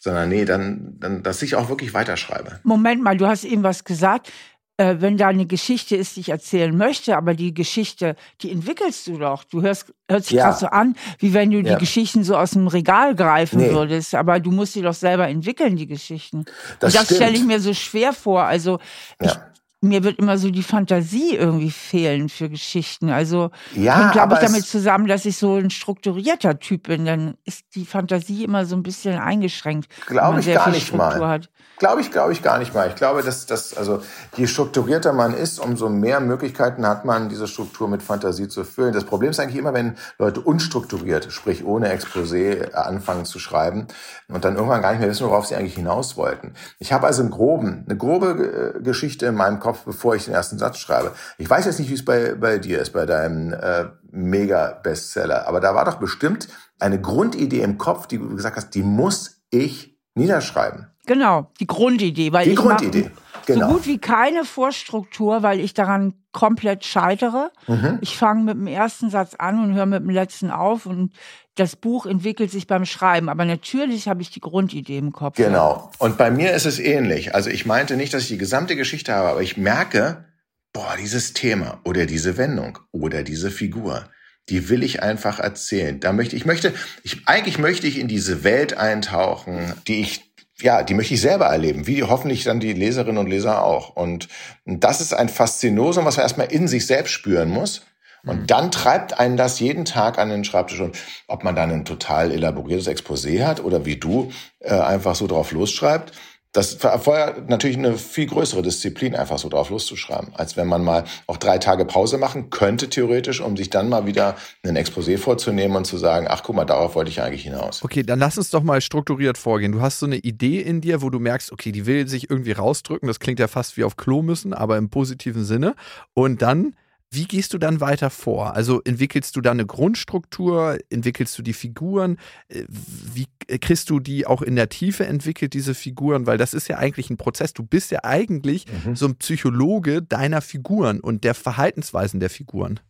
[0.00, 2.60] sondern nee, dann, dann, dass ich auch wirklich weiterschreibe.
[2.62, 4.30] Moment mal, du hast eben was gesagt
[4.76, 9.06] äh, wenn da eine Geschichte ist, die ich erzählen möchte, aber die Geschichte, die entwickelst
[9.06, 9.44] du doch.
[9.44, 10.46] Du hörst, hört sich ja.
[10.46, 11.74] gerade so an, wie wenn du ja.
[11.74, 13.70] die Geschichten so aus dem Regal greifen nee.
[13.70, 14.14] würdest.
[14.14, 16.44] Aber du musst sie doch selber entwickeln, die Geschichten.
[16.80, 18.44] Das, das stelle ich mir so schwer vor.
[18.44, 18.80] Also
[19.22, 19.50] ja.
[19.84, 23.10] Mir wird immer so die Fantasie irgendwie fehlen für Geschichten.
[23.10, 27.04] Also ja, hängt, glaube ich, damit zusammen, dass ich so ein strukturierter Typ bin.
[27.04, 29.88] Dann ist die Fantasie immer so ein bisschen eingeschränkt.
[30.06, 31.28] Glaube ich gar nicht Struktur mal.
[31.28, 31.50] Hat.
[31.78, 32.88] Glaube ich, glaube ich gar nicht mal.
[32.88, 34.00] Ich glaube, dass das, also
[34.36, 38.92] je strukturierter man ist, umso mehr Möglichkeiten hat man, diese Struktur mit Fantasie zu füllen.
[38.92, 43.88] Das Problem ist eigentlich immer, wenn Leute unstrukturiert, sprich ohne Exposé, anfangen zu schreiben
[44.28, 46.54] und dann irgendwann gar nicht mehr wissen, worauf sie eigentlich hinaus wollten.
[46.78, 50.34] Ich habe also einen groben, eine grobe äh, Geschichte in meinem Kopf, bevor ich den
[50.34, 51.12] ersten Satz schreibe.
[51.36, 55.60] Ich weiß jetzt nicht, wie es bei, bei dir ist, bei deinem äh, Mega-Bestseller, aber
[55.60, 59.98] da war doch bestimmt eine Grundidee im Kopf, die du gesagt hast, die muss ich
[60.14, 60.90] niederschreiben.
[61.06, 62.32] Genau, die Grundidee.
[62.32, 63.10] Weil die ich Grundidee.
[63.46, 63.68] Genau.
[63.68, 67.50] So gut wie keine Vorstruktur, weil ich daran komplett scheitere.
[67.66, 67.98] Mhm.
[68.00, 71.12] Ich fange mit dem ersten Satz an und höre mit dem letzten auf und
[71.54, 73.28] das Buch entwickelt sich beim Schreiben.
[73.28, 75.36] Aber natürlich habe ich die Grundidee im Kopf.
[75.36, 75.90] Genau.
[75.98, 77.34] Und bei mir ist es ähnlich.
[77.34, 80.24] Also ich meinte nicht, dass ich die gesamte Geschichte habe, aber ich merke,
[80.72, 84.08] boah, dieses Thema oder diese Wendung oder diese Figur,
[84.48, 86.00] die will ich einfach erzählen.
[86.00, 90.82] Da möchte ich möchte ich eigentlich möchte ich in diese Welt eintauchen, die ich ja,
[90.82, 93.96] die möchte ich selber erleben, wie hoffentlich dann die Leserinnen und Leser auch.
[93.96, 94.28] Und
[94.64, 97.82] das ist ein Faszinosum, was man erstmal in sich selbst spüren muss.
[98.26, 98.46] Und mhm.
[98.46, 100.80] dann treibt einen das jeden Tag an den Schreibtisch.
[100.80, 100.96] Und
[101.28, 105.52] ob man dann ein total elaboriertes Exposé hat oder wie du äh, einfach so drauf
[105.52, 106.12] losschreibt,
[106.54, 111.02] das erfordert natürlich eine viel größere Disziplin, einfach so drauf loszuschreiben, als wenn man mal
[111.26, 115.76] auch drei Tage Pause machen könnte, theoretisch, um sich dann mal wieder ein Exposé vorzunehmen
[115.76, 117.82] und zu sagen, ach guck mal, darauf wollte ich eigentlich hinaus.
[117.82, 119.72] Okay, dann lass uns doch mal strukturiert vorgehen.
[119.72, 122.52] Du hast so eine Idee in dir, wo du merkst, okay, die will sich irgendwie
[122.52, 123.08] rausdrücken.
[123.08, 125.74] Das klingt ja fast wie auf Klo müssen, aber im positiven Sinne.
[126.14, 126.76] Und dann
[127.14, 128.54] wie gehst du dann weiter vor?
[128.54, 130.78] Also entwickelst du da eine Grundstruktur?
[130.90, 132.18] Entwickelst du die Figuren?
[132.48, 133.26] Äh, wie
[133.60, 136.26] kriegst du die auch in der Tiefe entwickelt, diese Figuren?
[136.26, 137.52] Weil das ist ja eigentlich ein Prozess.
[137.52, 138.96] Du bist ja eigentlich mhm.
[138.96, 142.80] so ein Psychologe deiner Figuren und der Verhaltensweisen der Figuren.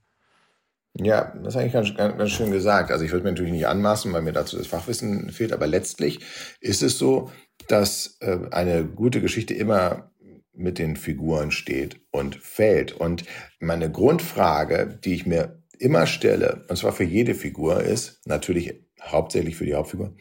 [0.97, 2.93] Ja, das ist eigentlich ganz, ganz, ganz schön gesagt.
[2.93, 6.21] Also ich würde mir natürlich nicht anmaßen, weil mir dazu das Fachwissen fehlt, aber letztlich
[6.61, 7.33] ist es so,
[7.67, 10.11] dass äh, eine gute Geschichte immer
[10.57, 12.93] mit den Figuren steht und fällt.
[12.93, 13.25] Und
[13.61, 19.57] meine Grundfrage, die ich mir immer stelle, und zwar für jede Figur, ist natürlich hauptsächlich
[19.57, 20.15] für die Hauptfigur,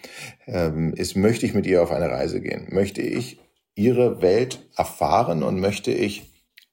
[0.48, 2.68] ähm, ist, möchte ich mit ihr auf eine Reise gehen?
[2.72, 3.40] Möchte ich
[3.76, 6.30] ihre Welt erfahren und möchte ich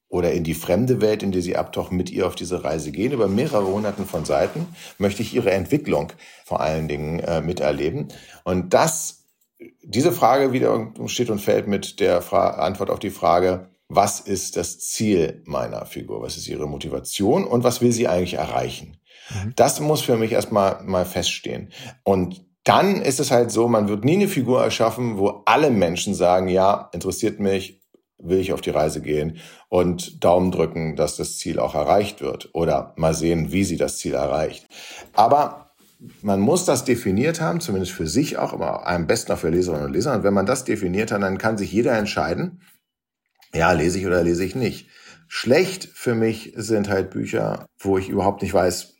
[0.09, 3.13] oder in die fremde Welt, in die sie abtaucht, mit ihr auf diese Reise gehen,
[3.13, 4.67] über mehrere Hunderten von Seiten,
[4.99, 6.13] möchte ich ihre Entwicklung
[6.45, 8.09] vor allen Dingen äh, miterleben.
[8.43, 9.20] Und das
[9.83, 14.57] diese Frage wieder steht und fällt mit der Fra Antwort auf die Frage, was ist
[14.57, 16.23] das Ziel meiner Figur?
[16.23, 18.99] Was ist ihre Motivation und was will sie eigentlich erreichen?
[19.31, 19.53] Mhm.
[19.57, 21.73] Das muss für mich erstmal mal feststehen.
[22.05, 26.15] Und dann ist es halt so, man wird nie eine Figur erschaffen, wo alle Menschen
[26.15, 27.81] sagen, ja, interessiert mich,
[28.19, 32.51] will ich auf die Reise gehen und Daumen drücken, dass das Ziel auch erreicht wird
[32.53, 34.67] oder mal sehen, wie sie das Ziel erreicht.
[35.15, 35.70] Aber
[36.23, 39.87] man muss das definiert haben, zumindest für sich auch, aber am besten auch für Leserinnen
[39.87, 40.15] und Leser.
[40.15, 42.63] Und wenn man das definiert hat, dann kann sich jeder entscheiden,
[43.53, 44.89] ja, lese ich oder lese ich nicht.
[45.29, 48.95] Schlecht für mich sind halt Bücher, wo ich überhaupt nicht weiß,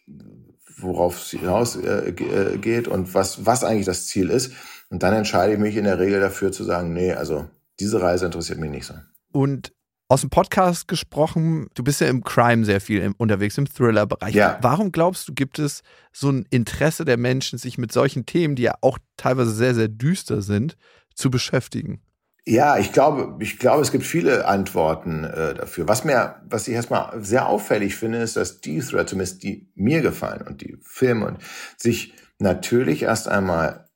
[0.77, 4.53] worauf es hinausgeht äh, und was, was eigentlich das Ziel ist.
[4.91, 8.27] Und dann entscheide ich mich in der Regel dafür zu sagen, nee, also diese Reise
[8.27, 8.95] interessiert mich nicht so.
[9.33, 9.73] Und
[10.11, 14.35] aus dem Podcast gesprochen, du bist ja im Crime sehr viel unterwegs, im Thriller-Bereich.
[14.35, 14.59] Ja.
[14.61, 18.65] Warum glaubst du, gibt es so ein Interesse der Menschen, sich mit solchen Themen, die
[18.65, 20.77] ja auch teilweise sehr, sehr düster sind,
[21.15, 22.03] zu beschäftigen?
[22.45, 25.87] Ja, ich glaube, ich glaube, es gibt viele Antworten äh, dafür.
[25.87, 30.01] Was mir, was ich erstmal sehr auffällig finde, ist, dass die Thriller, zumindest die mir
[30.01, 31.39] gefallen und die Filme und
[31.77, 33.89] sich natürlich erst einmal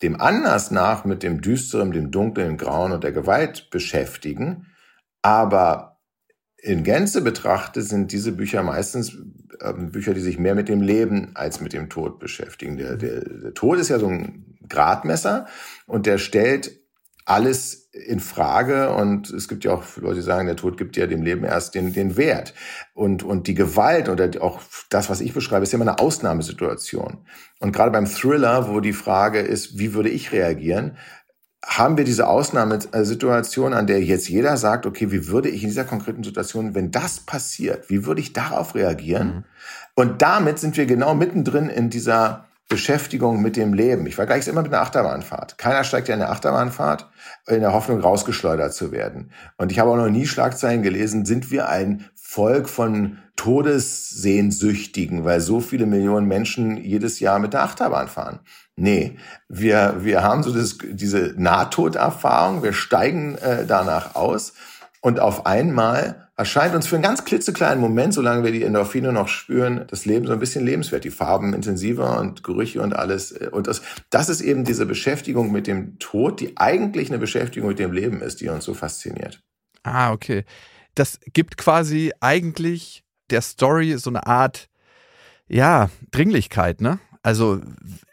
[0.00, 4.68] dem Anlass nach mit dem Düsteren, dem Dunklen, dem Grauen und der Gewalt beschäftigen
[5.24, 6.02] aber
[6.58, 9.16] in Gänze betrachtet sind diese Bücher meistens
[9.58, 12.76] äh, Bücher, die sich mehr mit dem Leben als mit dem Tod beschäftigen.
[12.76, 15.46] Der, der, der Tod ist ja so ein Gradmesser
[15.86, 16.78] und der stellt
[17.24, 21.06] alles in Frage und es gibt ja auch Leute, die sagen, der Tod gibt ja
[21.06, 22.52] dem Leben erst den, den Wert.
[22.92, 24.60] Und, und die Gewalt oder auch
[24.90, 27.24] das, was ich beschreibe, ist ja immer eine Ausnahmesituation.
[27.60, 30.98] Und gerade beim Thriller, wo die Frage ist, wie würde ich reagieren,
[31.66, 35.84] haben wir diese Ausnahmesituation, an der jetzt jeder sagt, okay, wie würde ich in dieser
[35.84, 39.26] konkreten Situation, wenn das passiert, wie würde ich darauf reagieren?
[39.26, 39.44] Mhm.
[39.94, 44.06] Und damit sind wir genau mittendrin in dieser Beschäftigung mit dem Leben.
[44.06, 45.58] Ich vergleiche es immer mit einer Achterbahnfahrt.
[45.58, 47.08] Keiner steigt ja in eine Achterbahnfahrt
[47.46, 49.30] in der Hoffnung, rausgeschleudert zu werden.
[49.58, 55.40] Und ich habe auch noch nie Schlagzeilen gelesen, sind wir ein Volk von Todessehnsüchtigen, weil
[55.40, 58.40] so viele Millionen Menschen jedes Jahr mit der Achterbahn fahren.
[58.76, 59.16] Nee,
[59.48, 64.54] wir, wir haben so das, diese Nahtoderfahrung, wir steigen äh, danach aus
[65.00, 69.28] und auf einmal erscheint uns für einen ganz klitzekleinen Moment, solange wir die Endorphine noch
[69.28, 73.32] spüren, das Leben so ein bisschen lebenswert, die Farben intensiver und Gerüche und alles.
[73.32, 77.78] Und das, das ist eben diese Beschäftigung mit dem Tod, die eigentlich eine Beschäftigung mit
[77.78, 79.40] dem Leben ist, die uns so fasziniert.
[79.84, 80.44] Ah, okay.
[80.94, 84.68] Das gibt quasi eigentlich der Story so eine Art,
[85.46, 86.98] ja, Dringlichkeit, ne?
[87.24, 87.62] Also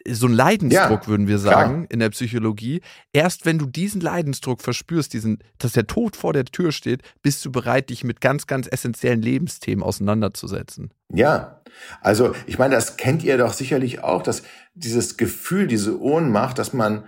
[0.07, 1.91] so ein Leidensdruck, ja, würden wir sagen, klar.
[1.91, 2.79] in der Psychologie.
[3.11, 7.43] Erst wenn du diesen Leidensdruck verspürst, diesen, dass der Tod vor der Tür steht, bist
[7.43, 10.93] du bereit, dich mit ganz, ganz essentiellen Lebensthemen auseinanderzusetzen.
[11.13, 11.61] Ja,
[11.99, 14.43] also ich meine, das kennt ihr doch sicherlich auch, dass
[14.75, 17.03] dieses Gefühl, diese Ohnmacht, dass man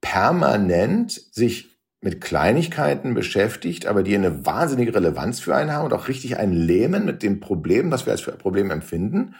[0.00, 6.08] permanent sich mit Kleinigkeiten beschäftigt, aber die eine wahnsinnige Relevanz für einen haben und auch
[6.08, 9.36] richtig ein Lähmen mit dem Problem, was wir als Problem empfinden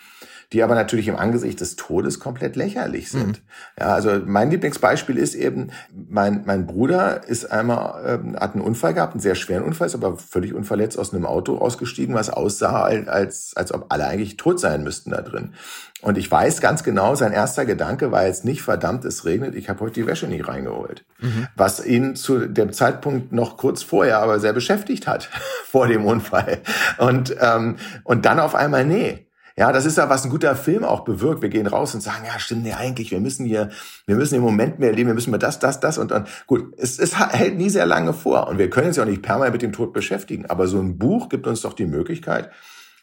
[0.52, 3.26] die aber natürlich im Angesicht des Todes komplett lächerlich sind.
[3.26, 3.78] Mhm.
[3.78, 5.70] Ja, also mein Lieblingsbeispiel ist eben,
[6.08, 9.94] mein, mein Bruder ist einmal, ähm, hat einen Unfall gehabt, einen sehr schweren Unfall, ist
[9.94, 14.58] aber völlig unverletzt aus einem Auto ausgestiegen, was aussah, als, als ob alle eigentlich tot
[14.58, 15.54] sein müssten da drin.
[16.02, 19.68] Und ich weiß ganz genau, sein erster Gedanke war jetzt nicht, verdammt, es regnet, ich
[19.68, 21.04] habe heute die Wäsche nicht reingeholt.
[21.20, 21.46] Mhm.
[21.54, 25.28] Was ihn zu dem Zeitpunkt noch kurz vorher aber sehr beschäftigt hat,
[25.64, 26.58] vor dem Unfall.
[26.98, 29.26] Und, ähm, und dann auf einmal, nee,
[29.60, 31.42] ja, das ist ja, was ein guter Film auch bewirkt.
[31.42, 33.68] Wir gehen raus und sagen, ja, stimmt, nee, eigentlich, wir müssen hier,
[34.06, 36.26] wir müssen im Moment mehr leben, wir müssen mit das, das, das und dann.
[36.46, 39.20] Gut, es, es hält nie sehr lange vor und wir können uns ja auch nicht
[39.20, 40.46] permanent mit dem Tod beschäftigen.
[40.46, 42.50] Aber so ein Buch gibt uns doch die Möglichkeit,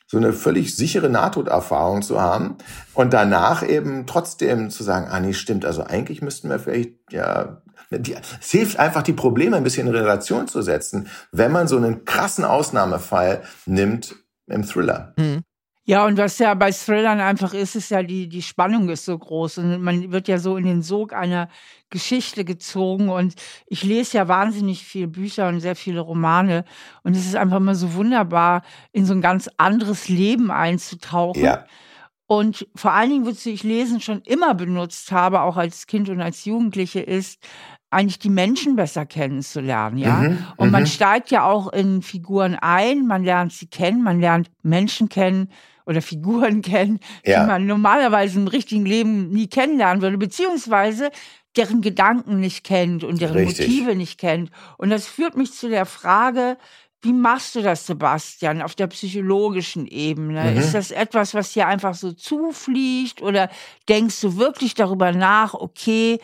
[0.07, 2.55] so eine völlig sichere Nahtoderfahrung zu haben
[2.95, 7.61] und danach eben trotzdem zu sagen, ah nee, stimmt, also eigentlich müssten wir vielleicht, ja,
[7.91, 11.77] die, es hilft einfach, die Probleme ein bisschen in Relation zu setzen, wenn man so
[11.77, 14.15] einen krassen Ausnahmefall nimmt
[14.47, 15.13] im Thriller.
[15.17, 15.43] Mhm.
[15.89, 19.17] Ja, und was ja bei Thrillern einfach ist, ist ja die, die Spannung ist so
[19.17, 21.47] groß und man wird ja so in den Sog einer
[21.89, 23.35] Geschichte gezogen und
[23.67, 26.65] ich lese ja wahnsinnig viele Bücher und sehr viele Romane
[27.03, 31.41] und es ist einfach mal so wunderbar, in so ein ganz anderes Leben einzutauchen.
[31.41, 31.63] Ja.
[32.25, 36.19] Und vor allen Dingen, wozu ich Lesen schon immer benutzt habe, auch als Kind und
[36.19, 37.39] als Jugendliche, ist,
[37.89, 40.15] eigentlich die Menschen besser kennenzulernen, ja.
[40.15, 40.87] Mhm, und man mhm.
[40.87, 45.49] steigt ja auch in Figuren ein, man lernt sie kennen, man lernt Menschen kennen,
[45.87, 47.41] oder Figuren kennen, ja.
[47.41, 51.09] die man normalerweise im richtigen Leben nie kennenlernen würde, beziehungsweise
[51.55, 53.67] deren Gedanken nicht kennt und deren Richtig.
[53.67, 54.51] Motive nicht kennt.
[54.77, 56.57] Und das führt mich zu der Frage,
[57.01, 60.51] wie machst du das, Sebastian, auf der psychologischen Ebene?
[60.51, 60.57] Mhm.
[60.57, 63.49] Ist das etwas, was dir einfach so zufliegt oder
[63.87, 66.19] denkst du wirklich darüber nach, okay,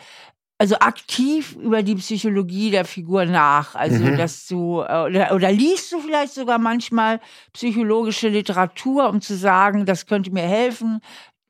[0.58, 3.74] also aktiv über die Psychologie der Figur nach.
[3.74, 4.16] Also, mhm.
[4.16, 7.20] dass du, äh, oder, oder liest du vielleicht sogar manchmal
[7.52, 11.00] psychologische Literatur, um zu sagen, das könnte mir helfen,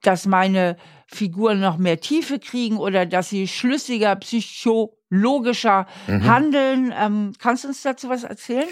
[0.03, 6.25] dass meine Figuren noch mehr Tiefe kriegen oder dass sie schlüssiger, psychologischer mhm.
[6.25, 6.95] handeln.
[6.99, 8.69] Ähm, kannst du uns dazu was erzählen?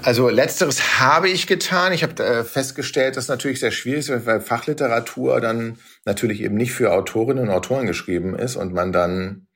[0.00, 1.92] Also letzteres habe ich getan.
[1.92, 6.72] Ich habe äh, festgestellt, dass natürlich sehr schwierig ist, weil Fachliteratur dann natürlich eben nicht
[6.72, 9.47] für Autorinnen und Autoren geschrieben ist und man dann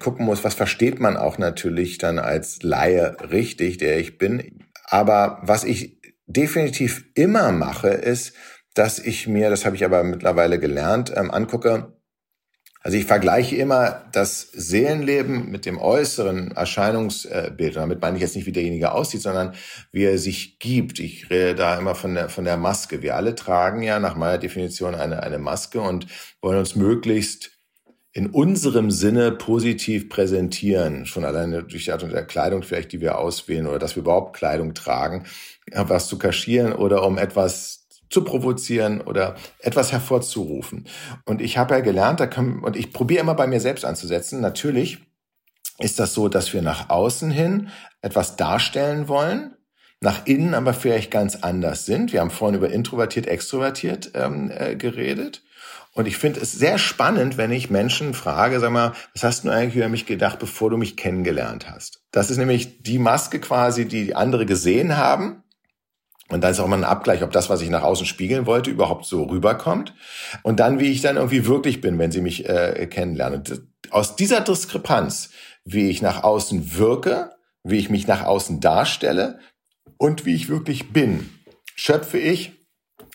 [0.00, 4.66] gucken muss, was versteht man auch natürlich dann als Laie richtig, der ich bin.
[4.84, 8.34] Aber was ich definitiv immer mache, ist,
[8.74, 11.96] dass ich mir, das habe ich aber mittlerweile gelernt, ähm, angucke,
[12.86, 17.74] also ich vergleiche immer das Seelenleben mit dem äußeren Erscheinungsbild.
[17.74, 19.56] Und damit meine ich jetzt nicht, wie derjenige aussieht, sondern
[19.90, 21.00] wie er sich gibt.
[21.00, 23.02] Ich rede da immer von der, von der Maske.
[23.02, 26.06] Wir alle tragen ja nach meiner Definition eine, eine Maske und
[26.40, 27.55] wollen uns möglichst
[28.16, 33.02] in unserem Sinne positiv präsentieren, schon alleine durch die Art und der Kleidung vielleicht, die
[33.02, 35.26] wir auswählen oder dass wir überhaupt Kleidung tragen,
[35.70, 40.86] was zu kaschieren oder um etwas zu provozieren oder etwas hervorzurufen.
[41.26, 44.40] Und ich habe ja gelernt, da können, und ich probiere immer bei mir selbst anzusetzen,
[44.40, 44.96] natürlich
[45.78, 47.68] ist das so, dass wir nach außen hin
[48.00, 49.56] etwas darstellen wollen,
[50.00, 52.14] nach innen aber vielleicht ganz anders sind.
[52.14, 55.42] Wir haben vorhin über introvertiert, extrovertiert ähm, äh, geredet.
[55.96, 59.48] Und ich finde es sehr spannend, wenn ich Menschen frage, sag mal, was hast du
[59.48, 62.02] eigentlich über mich gedacht, bevor du mich kennengelernt hast?
[62.12, 65.42] Das ist nämlich die Maske quasi, die andere gesehen haben.
[66.28, 68.68] Und dann ist auch mal ein Abgleich, ob das, was ich nach außen spiegeln wollte,
[68.68, 69.94] überhaupt so rüberkommt.
[70.42, 73.42] Und dann, wie ich dann irgendwie wirklich bin, wenn sie mich äh, kennenlernen.
[73.90, 75.30] Aus dieser Diskrepanz,
[75.64, 77.30] wie ich nach außen wirke,
[77.64, 79.38] wie ich mich nach außen darstelle
[79.96, 81.30] und wie ich wirklich bin,
[81.74, 82.55] schöpfe ich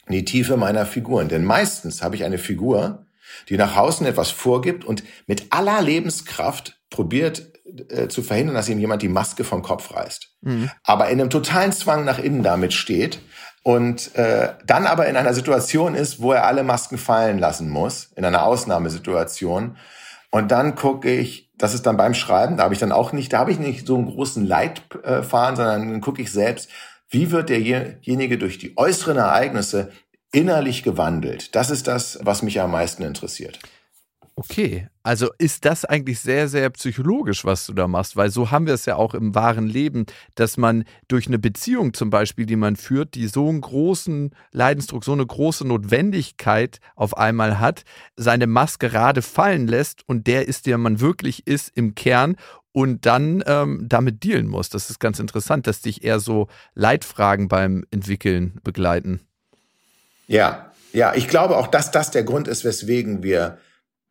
[0.10, 1.30] die Tiefe meiner Figuren.
[1.30, 3.06] Denn meistens habe ich eine Figur,
[3.50, 7.52] die nach außen etwas vorgibt und mit aller Lebenskraft probiert
[7.90, 10.30] äh, zu verhindern, dass ihm jemand die Maske vom Kopf reißt.
[10.42, 10.70] Mhm.
[10.84, 13.20] Aber in einem totalen Zwang nach innen damit steht
[13.64, 18.10] und äh, dann aber in einer Situation ist, wo er alle Masken fallen lassen muss,
[18.16, 19.78] in einer Ausnahmesituation.
[20.32, 23.32] Und dann gucke ich, das ist dann beim Schreiben, da habe ich dann auch nicht,
[23.34, 26.70] da habe ich nicht so einen großen Leitfaden, sondern dann gucke ich selbst,
[27.12, 29.91] wie wird derjenige durch die äußeren Ereignisse
[30.32, 31.56] innerlich gewandelt?
[31.56, 33.60] Das ist das, was mich am meisten interessiert.
[34.36, 38.65] Okay, also ist das eigentlich sehr, sehr psychologisch, was du da machst, weil so haben
[38.65, 42.56] wir es ja auch im wahren Leben, dass man durch eine Beziehung zum Beispiel, die
[42.56, 47.84] man führt, die so einen großen Leidensdruck, so eine große Notwendigkeit auf einmal hat,
[48.15, 52.36] seine Maskerade fallen lässt und der ist, der man wirklich ist im Kern
[52.74, 54.70] und dann ähm, damit dealen muss.
[54.70, 59.22] Das ist ganz interessant, dass dich eher so Leitfragen beim Entwickeln begleiten.
[60.28, 63.58] Ja, ja, ich glaube auch, dass das der Grund ist, weswegen wir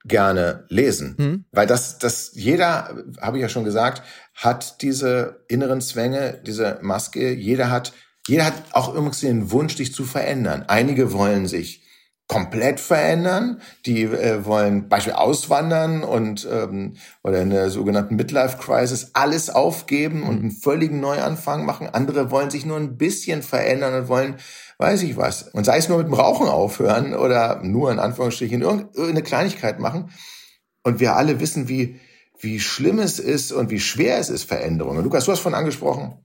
[0.05, 1.14] gerne lesen.
[1.18, 1.44] Mhm.
[1.53, 4.03] Weil das, das, jeder, habe ich ja schon gesagt,
[4.35, 7.92] hat diese inneren Zwänge, diese Maske, jeder hat,
[8.27, 10.64] jeder hat auch irgendwie den Wunsch, dich zu verändern.
[10.68, 11.83] Einige wollen sich
[12.31, 19.11] komplett verändern, die äh, wollen Beispiel auswandern und ähm, oder in der sogenannten Midlife Crisis
[19.14, 20.29] alles aufgeben mhm.
[20.29, 21.88] und einen völligen Neuanfang machen.
[21.88, 24.37] Andere wollen sich nur ein bisschen verändern und wollen
[24.79, 25.43] weiß ich was.
[25.43, 30.11] Und sei es nur mit dem Rauchen aufhören oder nur in Anführungsstrichen irgendeine Kleinigkeit machen.
[30.85, 31.99] Und wir alle wissen, wie,
[32.38, 35.03] wie schlimm es ist und wie schwer es ist, Veränderungen.
[35.03, 36.25] Lukas, du hast von angesprochen,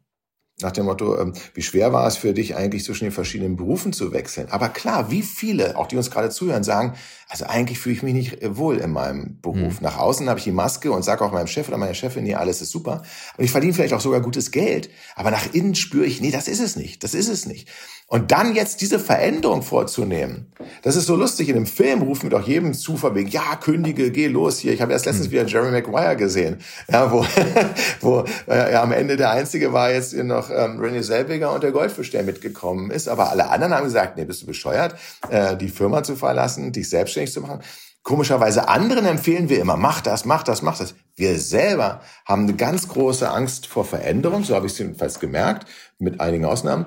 [0.62, 3.91] nach dem Motto, ähm, wie schwer war es für dich eigentlich zwischen den verschiedenen Berufen
[3.91, 4.48] zu wechseln?
[4.52, 6.94] Aber klar, wie viele, auch die uns gerade zuhören, sagen,
[7.28, 9.58] also eigentlich fühle ich mich nicht äh, wohl in meinem Beruf.
[9.58, 9.78] Mhm.
[9.82, 12.36] Nach außen habe ich die Maske und sage auch meinem Chef oder meiner Chefin, nee,
[12.36, 13.04] alles ist super.
[13.38, 14.89] Und ich verdiene vielleicht auch sogar gutes Geld.
[15.15, 17.04] Aber nach innen spüre ich, nee, das ist es nicht.
[17.04, 17.68] Das ist es nicht.
[18.08, 21.50] Und dann jetzt diese Veränderung vorzunehmen, das ist so lustig.
[21.50, 24.74] In einem Film rufen wir doch jedem zu, von wegen, ja, kündige, geh los hier.
[24.74, 25.32] Ich habe erst letztens hm.
[25.32, 27.26] wieder Jerry Maguire gesehen, ja, wo,
[28.02, 31.72] wo äh, ja, am Ende der Einzige war jetzt noch ähm, René Selbiger und der
[31.72, 33.08] Goldfisch, der mitgekommen ist.
[33.08, 34.96] Aber alle anderen haben gesagt, nee, bist du bescheuert,
[35.30, 37.62] äh, die Firma zu verlassen, dich selbstständig zu machen.
[38.04, 40.94] Komischerweise anderen empfehlen wir immer, mach das, mach das, mach das.
[41.15, 45.68] Wir selber haben eine ganz große Angst vor Veränderung, so habe ich es jedenfalls gemerkt,
[45.98, 46.86] mit einigen Ausnahmen.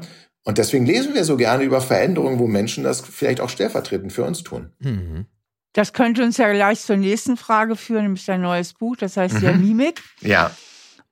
[0.48, 4.24] Und deswegen lesen wir so gerne über Veränderungen, wo Menschen das vielleicht auch stellvertretend für
[4.24, 4.72] uns tun.
[4.78, 5.26] Mhm.
[5.74, 9.34] Das könnte uns ja gleich zur nächsten Frage führen, nämlich dein neues Buch, das heißt
[9.34, 9.42] mhm.
[9.42, 10.02] ja Mimik.
[10.22, 10.50] Ja.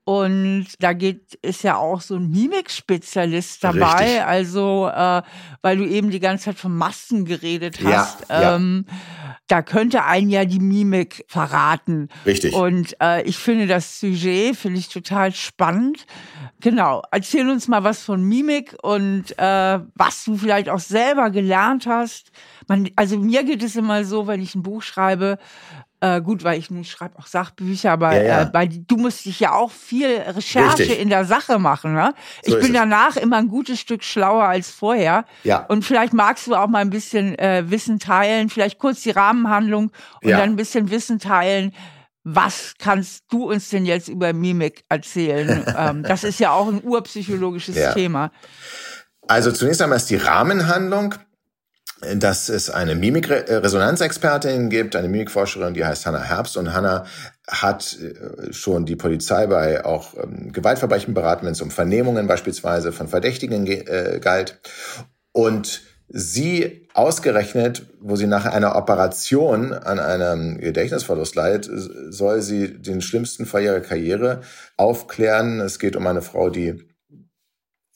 [0.04, 4.04] Und da geht, ist ja auch so ein Mimik-Spezialist dabei.
[4.04, 4.22] Richtig.
[4.22, 5.20] Also, äh,
[5.60, 8.20] weil du eben die ganze Zeit von Masken geredet hast.
[8.30, 9.35] Ja, ähm, ja.
[9.48, 12.08] Da könnte einen ja die Mimik verraten.
[12.24, 12.54] Richtig.
[12.54, 16.06] Und äh, ich finde das Sujet, finde ich total spannend.
[16.60, 17.02] Genau.
[17.10, 22.32] Erzähl uns mal was von Mimik und äh, was du vielleicht auch selber gelernt hast.
[22.66, 25.38] Man, also mir geht es immer so, wenn ich ein Buch schreibe,
[26.00, 28.42] äh, gut, weil ich nicht schreibe auch Sachbücher, aber ja, ja.
[28.42, 31.00] Äh, weil du musst dich ja auch viel Recherche Richtig.
[31.00, 31.94] in der Sache machen.
[31.94, 32.14] Ne?
[32.44, 35.24] So ich bin danach immer ein gutes Stück schlauer als vorher.
[35.44, 35.64] Ja.
[35.66, 39.90] Und vielleicht magst du auch mal ein bisschen äh, Wissen teilen, vielleicht kurz die Rahmenhandlung
[40.22, 40.38] und ja.
[40.38, 41.72] dann ein bisschen Wissen teilen,
[42.24, 45.64] was kannst du uns denn jetzt über Mimik erzählen?
[45.78, 47.94] ähm, das ist ja auch ein urpsychologisches.
[47.94, 48.32] Thema.
[49.28, 51.14] Also zunächst einmal ist die Rahmenhandlung,
[52.14, 56.56] dass es eine Mimikresonanzexpertin gibt, eine Mimikforscherin, die heißt Hannah Herbst.
[56.58, 57.06] Und Hannah
[57.48, 62.92] hat äh, schon die Polizei bei auch ähm, Gewaltverbrechen beraten, wenn es um Vernehmungen beispielsweise
[62.92, 64.60] von Verdächtigen äh, galt.
[65.32, 71.68] Und sie ausgerechnet, wo sie nach einer Operation an einem Gedächtnisverlust leidet,
[72.10, 74.42] soll sie den schlimmsten Fall ihrer Karriere
[74.76, 75.60] aufklären.
[75.60, 76.86] Es geht um eine Frau, die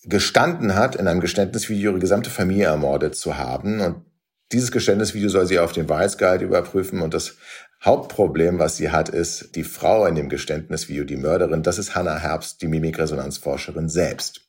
[0.05, 3.81] gestanden hat, in einem Geständnisvideo ihre gesamte Familie ermordet zu haben.
[3.81, 4.05] Und
[4.53, 7.03] dieses Geständnisvideo soll sie auf den Wahrheitsgehalt überprüfen.
[7.03, 7.37] Und das
[7.85, 11.63] Hauptproblem, was sie hat, ist die Frau in dem Geständnisvideo, die Mörderin.
[11.63, 14.43] Das ist Hannah Herbst, die Mimikresonanzforscherin selbst.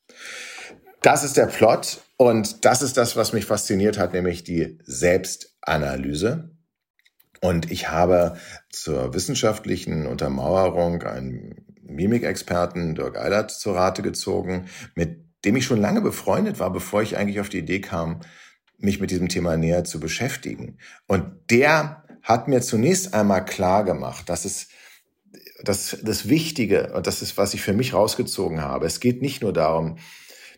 [1.01, 6.51] Das ist der Plot und das ist das, was mich fasziniert hat, nämlich die Selbstanalyse.
[7.41, 8.37] Und ich habe
[8.69, 16.01] zur wissenschaftlichen Untermauerung einen Mimikexperten, Dirk Eilert, zur Rate gezogen, mit dem ich schon lange
[16.01, 18.21] befreundet war, bevor ich eigentlich auf die Idee kam,
[18.77, 20.77] mich mit diesem Thema näher zu beschäftigen.
[21.07, 24.69] Und der hat mir zunächst einmal klar gemacht, dass es
[25.63, 29.41] das, das Wichtige, und das ist, was ich für mich rausgezogen habe, es geht nicht
[29.41, 29.97] nur darum,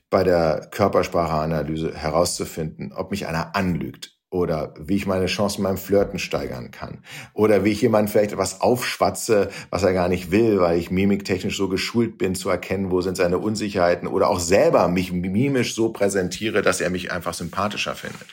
[0.10, 6.18] bei der Körperspracheanalyse herauszufinden, ob mich einer anlügt oder wie ich meine Chancen beim Flirten
[6.18, 7.04] steigern kann
[7.34, 11.56] oder wie ich jemand vielleicht etwas aufschwatze, was er gar nicht will, weil ich mimiktechnisch
[11.56, 15.90] so geschult bin zu erkennen, wo sind seine Unsicherheiten oder auch selber mich mimisch so
[15.90, 18.28] präsentiere, dass er mich einfach sympathischer findet.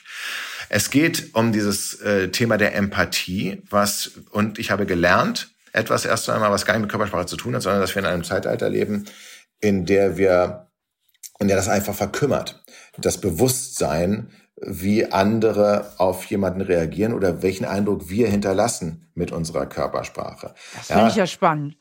[0.69, 6.27] Es geht um dieses äh, Thema der Empathie, was, und ich habe gelernt, etwas erst
[6.31, 8.69] einmal, was gar nicht mit Körpersprache zu tun hat, sondern dass wir in einem Zeitalter
[8.69, 9.05] leben,
[9.59, 10.71] in der wir,
[11.39, 12.63] in der das einfach verkümmert.
[12.97, 14.31] Das Bewusstsein,
[14.65, 20.53] wie andere auf jemanden reagieren oder welchen Eindruck wir hinterlassen mit unserer Körpersprache.
[20.75, 21.07] Das finde ja.
[21.07, 21.75] ich ja spannend.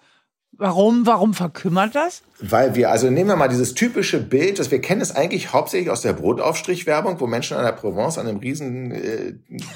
[0.52, 2.22] Warum, warum verkümmert das?
[2.38, 5.88] Weil wir, also nehmen wir mal dieses typische Bild, das wir kennen es eigentlich hauptsächlich
[5.88, 9.34] aus der Brotaufstrichwerbung, wo Menschen an der Provence an einem riesen, äh,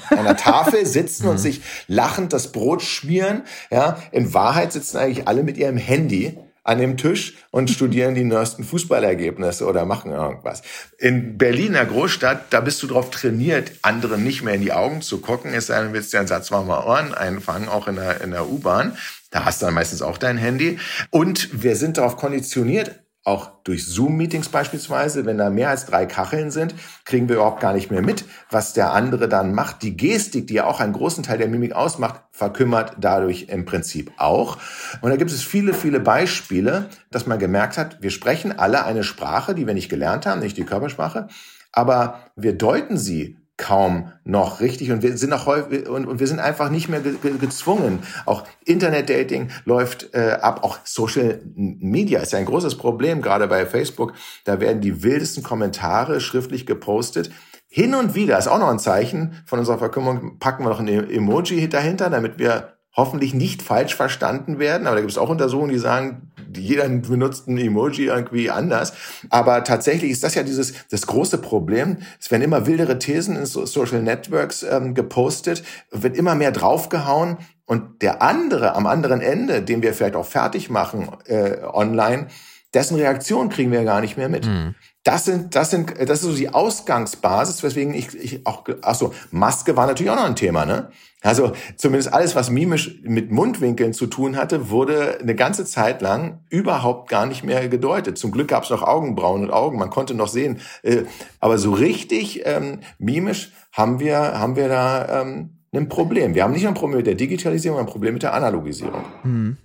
[0.09, 1.39] einer Tafel sitzen und mhm.
[1.39, 3.43] sich lachend das Brot schmieren.
[3.71, 8.23] Ja, in Wahrheit sitzen eigentlich alle mit ihrem Handy an dem Tisch und studieren die
[8.23, 10.63] neuesten Fußballergebnisse oder machen irgendwas.
[10.97, 15.19] In Berliner Großstadt, da bist du drauf trainiert, anderen nicht mehr in die Augen zu
[15.19, 18.31] gucken, es sei denn, willst du einen Satz mal Ohren einfangen, auch in der, in
[18.31, 18.97] der U-Bahn.
[19.29, 20.79] Da hast du dann meistens auch dein Handy.
[21.11, 22.95] Und wir sind darauf konditioniert,
[23.25, 27.73] auch durch Zoom-Meetings beispielsweise, wenn da mehr als drei Kacheln sind, kriegen wir überhaupt gar
[27.73, 29.81] nicht mehr mit, was der andere dann macht.
[29.81, 34.11] Die Gestik, die ja auch einen großen Teil der Mimik ausmacht, verkümmert dadurch im Prinzip
[34.17, 34.59] auch.
[35.01, 39.03] Und da gibt es viele, viele Beispiele, dass man gemerkt hat, wir sprechen alle eine
[39.03, 41.27] Sprache, die wir nicht gelernt haben, nicht die Körpersprache,
[41.71, 46.27] aber wir deuten sie kaum noch richtig und wir sind auch häufig und, und wir
[46.27, 47.99] sind einfach nicht mehr ge gezwungen.
[48.25, 53.65] Auch Internet-Dating läuft äh, ab, auch Social Media ist ja ein großes Problem, gerade bei
[53.65, 54.13] Facebook.
[54.43, 57.31] Da werden die wildesten Kommentare schriftlich gepostet.
[57.69, 60.87] Hin und wieder ist auch noch ein Zeichen von unserer Verkümmung, packen wir noch ein
[60.87, 64.87] Emoji dahinter, damit wir hoffentlich nicht falsch verstanden werden.
[64.87, 68.93] Aber da gibt es auch Untersuchungen, die sagen, jeder benutzt ein Emoji irgendwie anders.
[69.29, 71.97] Aber tatsächlich ist das ja dieses das große Problem.
[72.19, 77.37] Es werden immer wildere Thesen in Social Networks ähm, gepostet, wird immer mehr draufgehauen.
[77.65, 82.27] Und der andere am anderen Ende, den wir vielleicht auch fertig machen äh, online,
[82.75, 84.45] dessen Reaktion kriegen wir gar nicht mehr mit.
[84.45, 84.75] Mhm.
[85.05, 89.13] Das sind, das sind, das ist so die Ausgangsbasis, weswegen ich, ich auch, ach so,
[89.29, 90.89] Maske war natürlich auch noch ein Thema, ne?
[91.21, 96.39] Also zumindest alles, was mimisch mit Mundwinkeln zu tun hatte, wurde eine ganze Zeit lang
[96.49, 98.17] überhaupt gar nicht mehr gedeutet.
[98.17, 100.59] Zum Glück gab es noch Augenbrauen und Augen, man konnte noch sehen.
[100.81, 101.03] Äh,
[101.39, 106.33] aber so richtig ähm, mimisch haben wir, haben wir da ähm, ein Problem.
[106.33, 109.03] Wir haben nicht nur ein Problem mit der Digitalisierung, ein Problem mit der Analogisierung.
[109.23, 109.57] Mhm.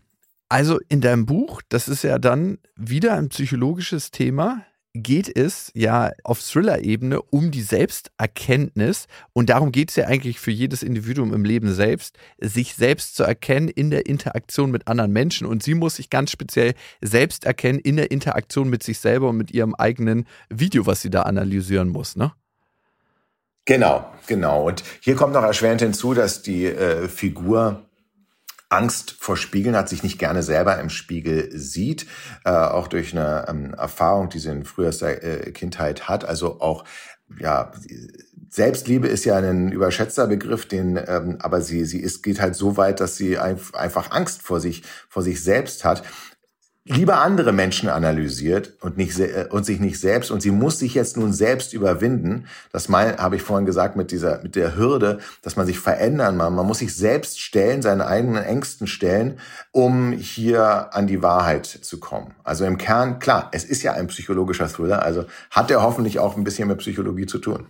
[0.51, 4.64] Also in deinem Buch, das ist ja dann wieder ein psychologisches Thema,
[4.95, 10.51] geht es ja auf Thriller-Ebene um die Selbsterkenntnis und darum geht es ja eigentlich für
[10.51, 15.47] jedes Individuum im Leben selbst, sich selbst zu erkennen in der Interaktion mit anderen Menschen
[15.47, 19.36] und sie muss sich ganz speziell selbst erkennen in der Interaktion mit sich selber und
[19.36, 22.32] mit ihrem eigenen Video, was sie da analysieren muss, ne?
[23.66, 24.66] Genau, genau.
[24.66, 27.84] Und hier kommt noch erschwerend hinzu, dass die äh, Figur
[28.70, 32.06] Angst vor Spiegeln hat, sich nicht gerne selber im Spiegel sieht,
[32.44, 36.24] äh, auch durch eine ähm, Erfahrung, die sie in frühester äh, Kindheit hat.
[36.24, 36.84] Also auch
[37.38, 37.72] ja,
[38.48, 42.76] Selbstliebe ist ja ein überschätzter Begriff, den, ähm, aber sie, sie ist, geht halt so
[42.76, 46.02] weit, dass sie einfach Angst vor sich, vor sich selbst hat
[46.91, 50.95] lieber andere Menschen analysiert und nicht äh, und sich nicht selbst und sie muss sich
[50.95, 52.47] jetzt nun selbst überwinden.
[52.72, 56.36] Das mein, habe ich vorhin gesagt mit dieser mit der Hürde, dass man sich verändern
[56.36, 56.51] muss.
[56.51, 59.38] Man muss sich selbst stellen, seine eigenen Ängsten stellen,
[59.72, 62.34] um hier an die Wahrheit zu kommen.
[62.45, 66.36] Also im Kern klar, es ist ja ein psychologischer Thriller, also hat er hoffentlich auch
[66.36, 67.66] ein bisschen mit Psychologie zu tun.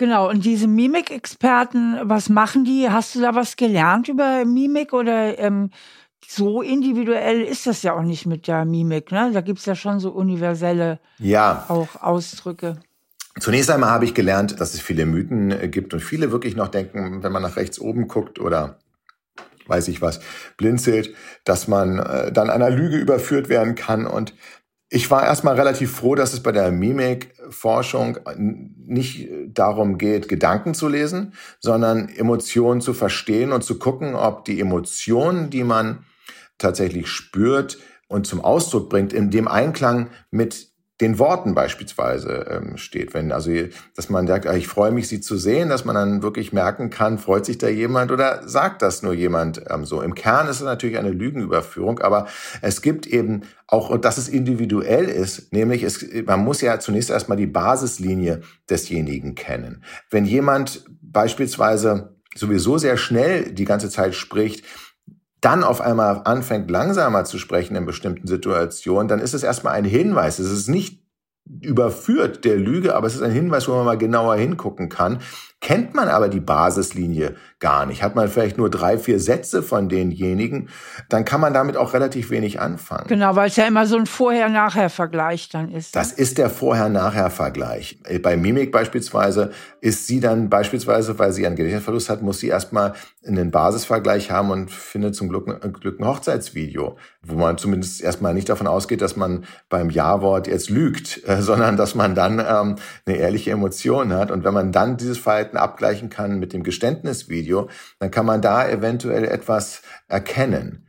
[0.00, 2.88] Genau, und diese Mimik-Experten, was machen die?
[2.88, 5.68] Hast du da was gelernt über Mimik oder ähm,
[6.26, 9.10] so individuell ist das ja auch nicht mit der Mimik.
[9.12, 9.30] Ne?
[9.32, 11.64] Da gibt es ja schon so universelle ja.
[11.68, 12.78] auch Ausdrücke.
[13.38, 16.68] Zunächst einmal habe ich gelernt, dass es viele Mythen äh, gibt und viele wirklich noch
[16.68, 18.78] denken, wenn man nach rechts oben guckt oder
[19.66, 20.20] weiß ich was,
[20.56, 21.14] blinzelt,
[21.44, 24.06] dass man äh, dann einer Lüge überführt werden kann.
[24.06, 24.34] Und
[24.88, 30.88] ich war erstmal relativ froh, dass es bei der Mimikforschung nicht darum geht, Gedanken zu
[30.88, 36.04] lesen, sondern Emotionen zu verstehen und zu gucken, ob die Emotionen, die man
[36.60, 43.14] tatsächlich spürt und zum Ausdruck bringt, in dem Einklang mit den Worten beispielsweise ähm, steht.
[43.14, 43.50] Wenn also,
[43.96, 46.90] dass man sagt, ah, ich freue mich, Sie zu sehen, dass man dann wirklich merken
[46.90, 50.02] kann, freut sich da jemand oder sagt das nur jemand ähm, so.
[50.02, 52.26] Im Kern ist es natürlich eine Lügenüberführung, aber
[52.60, 57.38] es gibt eben auch, dass es individuell ist, nämlich es, man muss ja zunächst erstmal
[57.38, 59.82] die Basislinie desjenigen kennen.
[60.10, 64.64] Wenn jemand beispielsweise sowieso sehr schnell die ganze Zeit spricht,
[65.40, 69.84] dann auf einmal anfängt langsamer zu sprechen in bestimmten Situationen, dann ist es erstmal ein
[69.84, 70.38] Hinweis.
[70.38, 71.00] Es ist nicht
[71.60, 75.20] überführt der Lüge, aber es ist ein Hinweis, wo man mal genauer hingucken kann.
[75.60, 79.88] kennt man aber die Basislinie gar nicht, hat man vielleicht nur drei, vier Sätze von
[79.88, 80.70] denjenigen,
[81.08, 83.04] dann kann man damit auch relativ wenig anfangen.
[83.06, 85.94] Genau, weil es ja immer so ein Vorher-Nachher-Vergleich dann ist.
[85.94, 86.00] Ne?
[86.00, 88.00] Das ist der Vorher-Nachher-Vergleich.
[88.22, 89.50] Bei Mimik beispielsweise
[89.80, 92.94] ist sie dann beispielsweise, weil sie einen Gedächtnisverlust hat, muss sie erstmal
[93.26, 95.46] einen Basisvergleich haben und findet zum Glück,
[95.80, 100.70] Glück ein Hochzeitsvideo, wo man zumindest erstmal nicht davon ausgeht, dass man beim Ja-Wort jetzt
[100.70, 104.30] lügt, äh, sondern dass man dann ähm, eine ehrliche Emotion hat.
[104.30, 107.49] Und wenn man dann dieses Verhalten abgleichen kann mit dem Geständnisvideo,
[107.98, 110.86] dann kann man da eventuell etwas erkennen.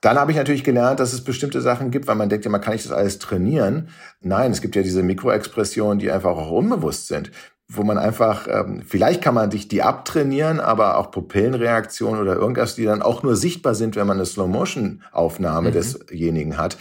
[0.00, 2.62] Dann habe ich natürlich gelernt, dass es bestimmte Sachen gibt, weil man denkt ja, man
[2.62, 3.90] kann nicht das alles trainieren.
[4.20, 7.30] Nein, es gibt ja diese Mikroexpressionen, die einfach auch unbewusst sind
[7.72, 12.74] wo man einfach, ähm, vielleicht kann man sich die abtrainieren, aber auch Pupillenreaktionen oder irgendwas,
[12.74, 15.72] die dann auch nur sichtbar sind, wenn man eine Slow-Motion-Aufnahme mhm.
[15.72, 16.76] desjenigen hat.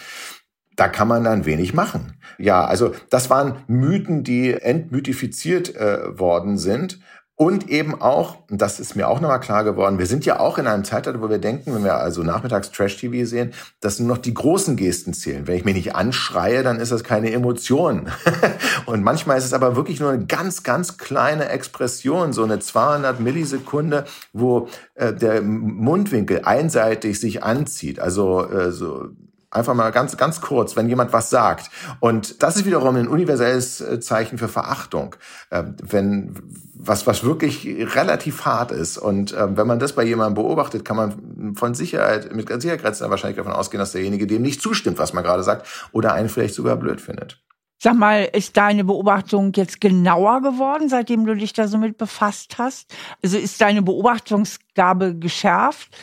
[0.76, 2.18] Da kann man dann wenig machen.
[2.38, 7.00] Ja, also das waren Mythen, die entmythifiziert äh, worden sind.
[7.42, 10.68] Und eben auch, das ist mir auch nochmal klar geworden, wir sind ja auch in
[10.68, 14.34] einem Zeitalter, wo wir denken, wenn wir also nachmittags Trash-TV sehen, dass nur noch die
[14.34, 15.48] großen Gesten zählen.
[15.48, 18.10] Wenn ich mich nicht anschreie, dann ist das keine Emotion.
[18.88, 23.22] und manchmal ist es aber wirklich nur eine ganz, ganz kleine Expression, so eine 200
[23.22, 28.02] Millisekunde, wo äh, der Mundwinkel einseitig sich anzieht.
[28.02, 29.12] Also äh, so
[29.52, 31.72] Einfach mal ganz, ganz kurz, wenn jemand was sagt.
[32.00, 35.16] Und das ist wiederum ein universelles äh, Zeichen für Verachtung.
[35.52, 36.36] Ähm, wenn
[36.82, 38.98] was, was wirklich relativ hart ist.
[38.98, 43.38] Und ähm, wenn man das bei jemandem beobachtet, kann man von Sicherheit, mit Sicherheitsgrenzen wahrscheinlich
[43.38, 46.78] davon ausgehen, dass derjenige dem nicht zustimmt, was man gerade sagt, oder einen vielleicht sogar
[46.78, 47.42] blöd findet.
[47.82, 52.58] Sag mal, ist deine Beobachtung jetzt genauer geworden, seitdem du dich da so mit befasst
[52.58, 52.94] hast?
[53.24, 55.96] Also ist deine Beobachtungsgabe geschärft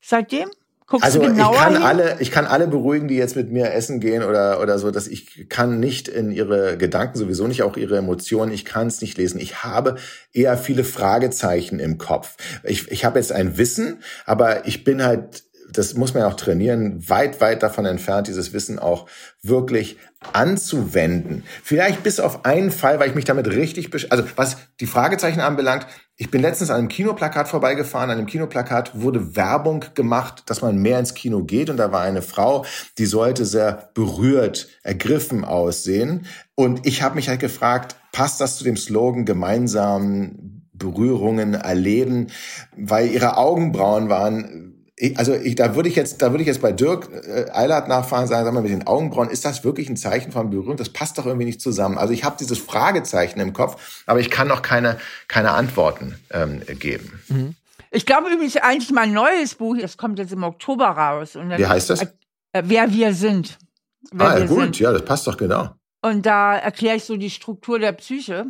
[0.00, 0.50] seitdem?
[0.94, 1.82] Guckst also ich kann hin?
[1.82, 5.08] alle, ich kann alle beruhigen, die jetzt mit mir essen gehen oder oder so, dass
[5.08, 8.52] ich kann nicht in ihre Gedanken sowieso nicht auch ihre Emotionen.
[8.52, 9.40] Ich kann es nicht lesen.
[9.40, 9.96] Ich habe
[10.32, 12.36] eher viele Fragezeichen im Kopf.
[12.62, 15.42] Ich ich habe jetzt ein Wissen, aber ich bin halt
[15.72, 19.08] das muss man ja auch trainieren, weit, weit davon entfernt, dieses Wissen auch
[19.42, 19.98] wirklich
[20.32, 21.42] anzuwenden.
[21.64, 25.88] Vielleicht bis auf einen Fall, weil ich mich damit richtig, also was die Fragezeichen anbelangt,
[26.16, 28.10] ich bin letztens an einem Kinoplakat vorbeigefahren.
[28.10, 31.70] An dem Kinoplakat wurde Werbung gemacht, dass man mehr ins Kino geht.
[31.70, 32.64] Und da war eine Frau,
[32.98, 36.26] die sollte sehr berührt, ergriffen aussehen.
[36.54, 42.28] Und ich habe mich halt gefragt, passt das zu dem Slogan gemeinsam Berührungen erleben?
[42.76, 44.63] Weil ihre Augenbrauen waren
[45.04, 47.88] ich, also ich, da würde ich jetzt, da würde ich jetzt bei Dirk äh, Eilert
[47.88, 50.76] nachfragen, sagen, sag mal, mit den Augenbrauen, ist das wirklich ein Zeichen von Berührung?
[50.76, 51.98] Das passt doch irgendwie nicht zusammen.
[51.98, 54.98] Also ich habe dieses Fragezeichen im Kopf, aber ich kann noch keine,
[55.28, 57.20] keine Antworten ähm, geben.
[57.28, 57.54] Mhm.
[57.90, 61.36] Ich glaube übrigens eigentlich mein neues Buch, das kommt jetzt im Oktober raus.
[61.36, 62.02] Und Wie heißt das?
[62.02, 63.58] Äh, wer wir sind.
[64.10, 64.78] Wer ah, ja, gut, sind.
[64.80, 65.70] ja, das passt doch genau.
[66.02, 68.46] Und da erkläre ich so die Struktur der Psyche.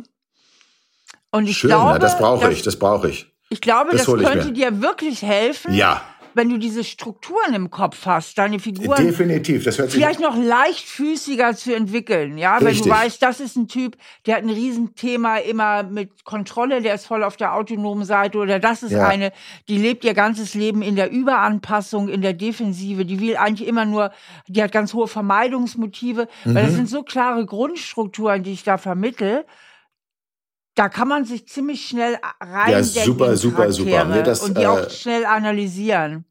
[1.31, 3.31] Und ich Schön, glaube, ja, das brauche ich, das brauche ich.
[3.49, 5.73] Ich glaube, das, das könnte dir wirklich helfen.
[5.73, 6.01] Ja
[6.35, 10.35] wenn du diese Strukturen im Kopf hast, deine Figuren definitiv, das hört sich vielleicht noch
[10.37, 12.83] leichtfüßiger zu entwickeln, ja, Richtig.
[12.83, 16.95] wenn du weißt, das ist ein Typ, der hat ein Riesenthema immer mit Kontrolle, der
[16.95, 19.07] ist voll auf der autonomen Seite oder das ist ja.
[19.07, 19.31] eine,
[19.69, 23.85] die lebt ihr ganzes Leben in der Überanpassung, in der Defensive, die will eigentlich immer
[23.85, 24.11] nur,
[24.47, 26.55] die hat ganz hohe Vermeidungsmotive, mhm.
[26.55, 26.77] weil das mhm.
[26.77, 29.45] sind so klare Grundstrukturen, die ich da vermittel
[30.75, 34.05] da kann man sich ziemlich schnell rein ja, super, super, super.
[34.05, 36.25] Nee, das, und die äh, auch schnell analysieren.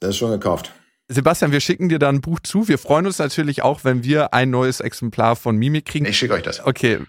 [0.00, 0.72] Das ist schon gekauft.
[1.08, 2.68] Sebastian, wir schicken dir dann ein Buch zu.
[2.68, 6.06] Wir freuen uns natürlich auch, wenn wir ein neues Exemplar von Mimik kriegen.
[6.06, 6.64] Ich schicke euch das.
[6.64, 7.00] Okay.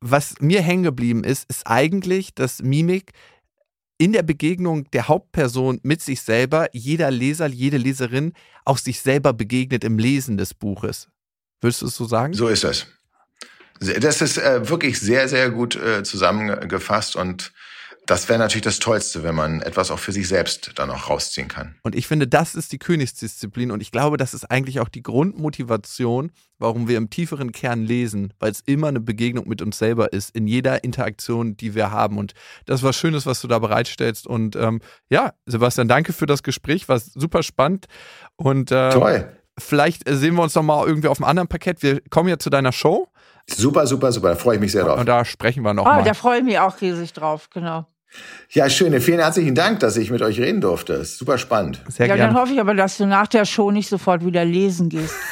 [0.00, 3.12] Was mir hängen geblieben ist, ist eigentlich, dass Mimik
[3.98, 8.32] in der Begegnung der Hauptperson mit sich selber, jeder Leser, jede Leserin
[8.64, 11.08] auch sich selber begegnet im Lesen des Buches.
[11.60, 12.34] Würdest du es so sagen?
[12.34, 12.86] So ist es.
[14.00, 17.52] Das ist äh, wirklich sehr, sehr gut äh, zusammengefasst und
[18.06, 21.46] das wäre natürlich das Tollste, wenn man etwas auch für sich selbst dann auch rausziehen
[21.46, 21.76] kann.
[21.82, 25.04] Und ich finde, das ist die Königsdisziplin und ich glaube, das ist eigentlich auch die
[25.04, 30.12] Grundmotivation, warum wir im tieferen Kern lesen, weil es immer eine Begegnung mit uns selber
[30.12, 32.18] ist, in jeder Interaktion, die wir haben.
[32.18, 32.32] Und
[32.66, 34.26] das war Schönes, was du da bereitstellst.
[34.26, 37.86] Und ähm, ja, Sebastian, danke für das Gespräch, war super spannend.
[38.34, 39.28] Und ähm, Toll.
[39.58, 41.84] vielleicht sehen wir uns nochmal irgendwie auf einem anderen Parkett.
[41.84, 43.11] Wir kommen ja zu deiner Show.
[43.48, 44.30] Super, super, super.
[44.30, 45.00] Da freue ich mich sehr drauf.
[45.00, 46.04] Und da sprechen wir noch ah, mal.
[46.04, 47.86] Da freue ich mich auch riesig drauf, genau.
[48.50, 48.98] Ja, schön.
[49.00, 50.94] Vielen herzlichen Dank, dass ich mit euch reden durfte.
[50.94, 51.82] Ist super spannend.
[51.88, 52.32] Sehr ja, gerne.
[52.32, 55.14] dann hoffe ich aber, dass du nach der Show nicht sofort wieder lesen gehst.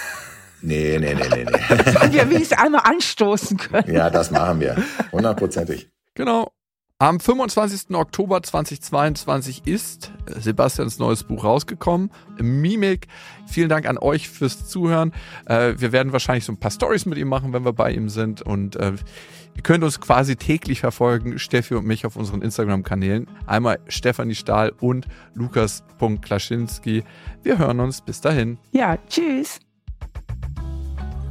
[0.63, 1.77] Nee, nee, nee, nee, nee.
[1.77, 3.95] Dass wir wenigstens einmal anstoßen können.
[3.95, 4.77] Ja, das machen wir.
[5.11, 5.89] Hundertprozentig.
[6.15, 6.53] Genau.
[7.01, 7.97] Am 25.
[7.97, 13.07] Oktober 2022 ist Sebastians neues Buch rausgekommen, Mimik.
[13.47, 15.15] Vielen Dank an euch fürs Zuhören.
[15.47, 18.11] Äh, wir werden wahrscheinlich so ein paar Stories mit ihm machen, wenn wir bei ihm
[18.11, 18.43] sind.
[18.43, 18.93] Und äh,
[19.57, 23.29] ihr könnt uns quasi täglich verfolgen, Steffi und mich auf unseren Instagram-Kanälen.
[23.47, 27.03] Einmal Stefanie Stahl und Lukas.Klaschinski.
[27.43, 28.03] Wir hören uns.
[28.03, 28.59] Bis dahin.
[28.73, 29.59] Ja, tschüss.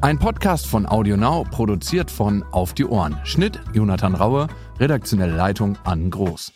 [0.02, 3.20] Ein Podcast von AudioNow, produziert von Auf die Ohren.
[3.26, 4.48] Schnitt Jonathan Raue,
[4.80, 6.54] redaktionelle Leitung Ann Groß.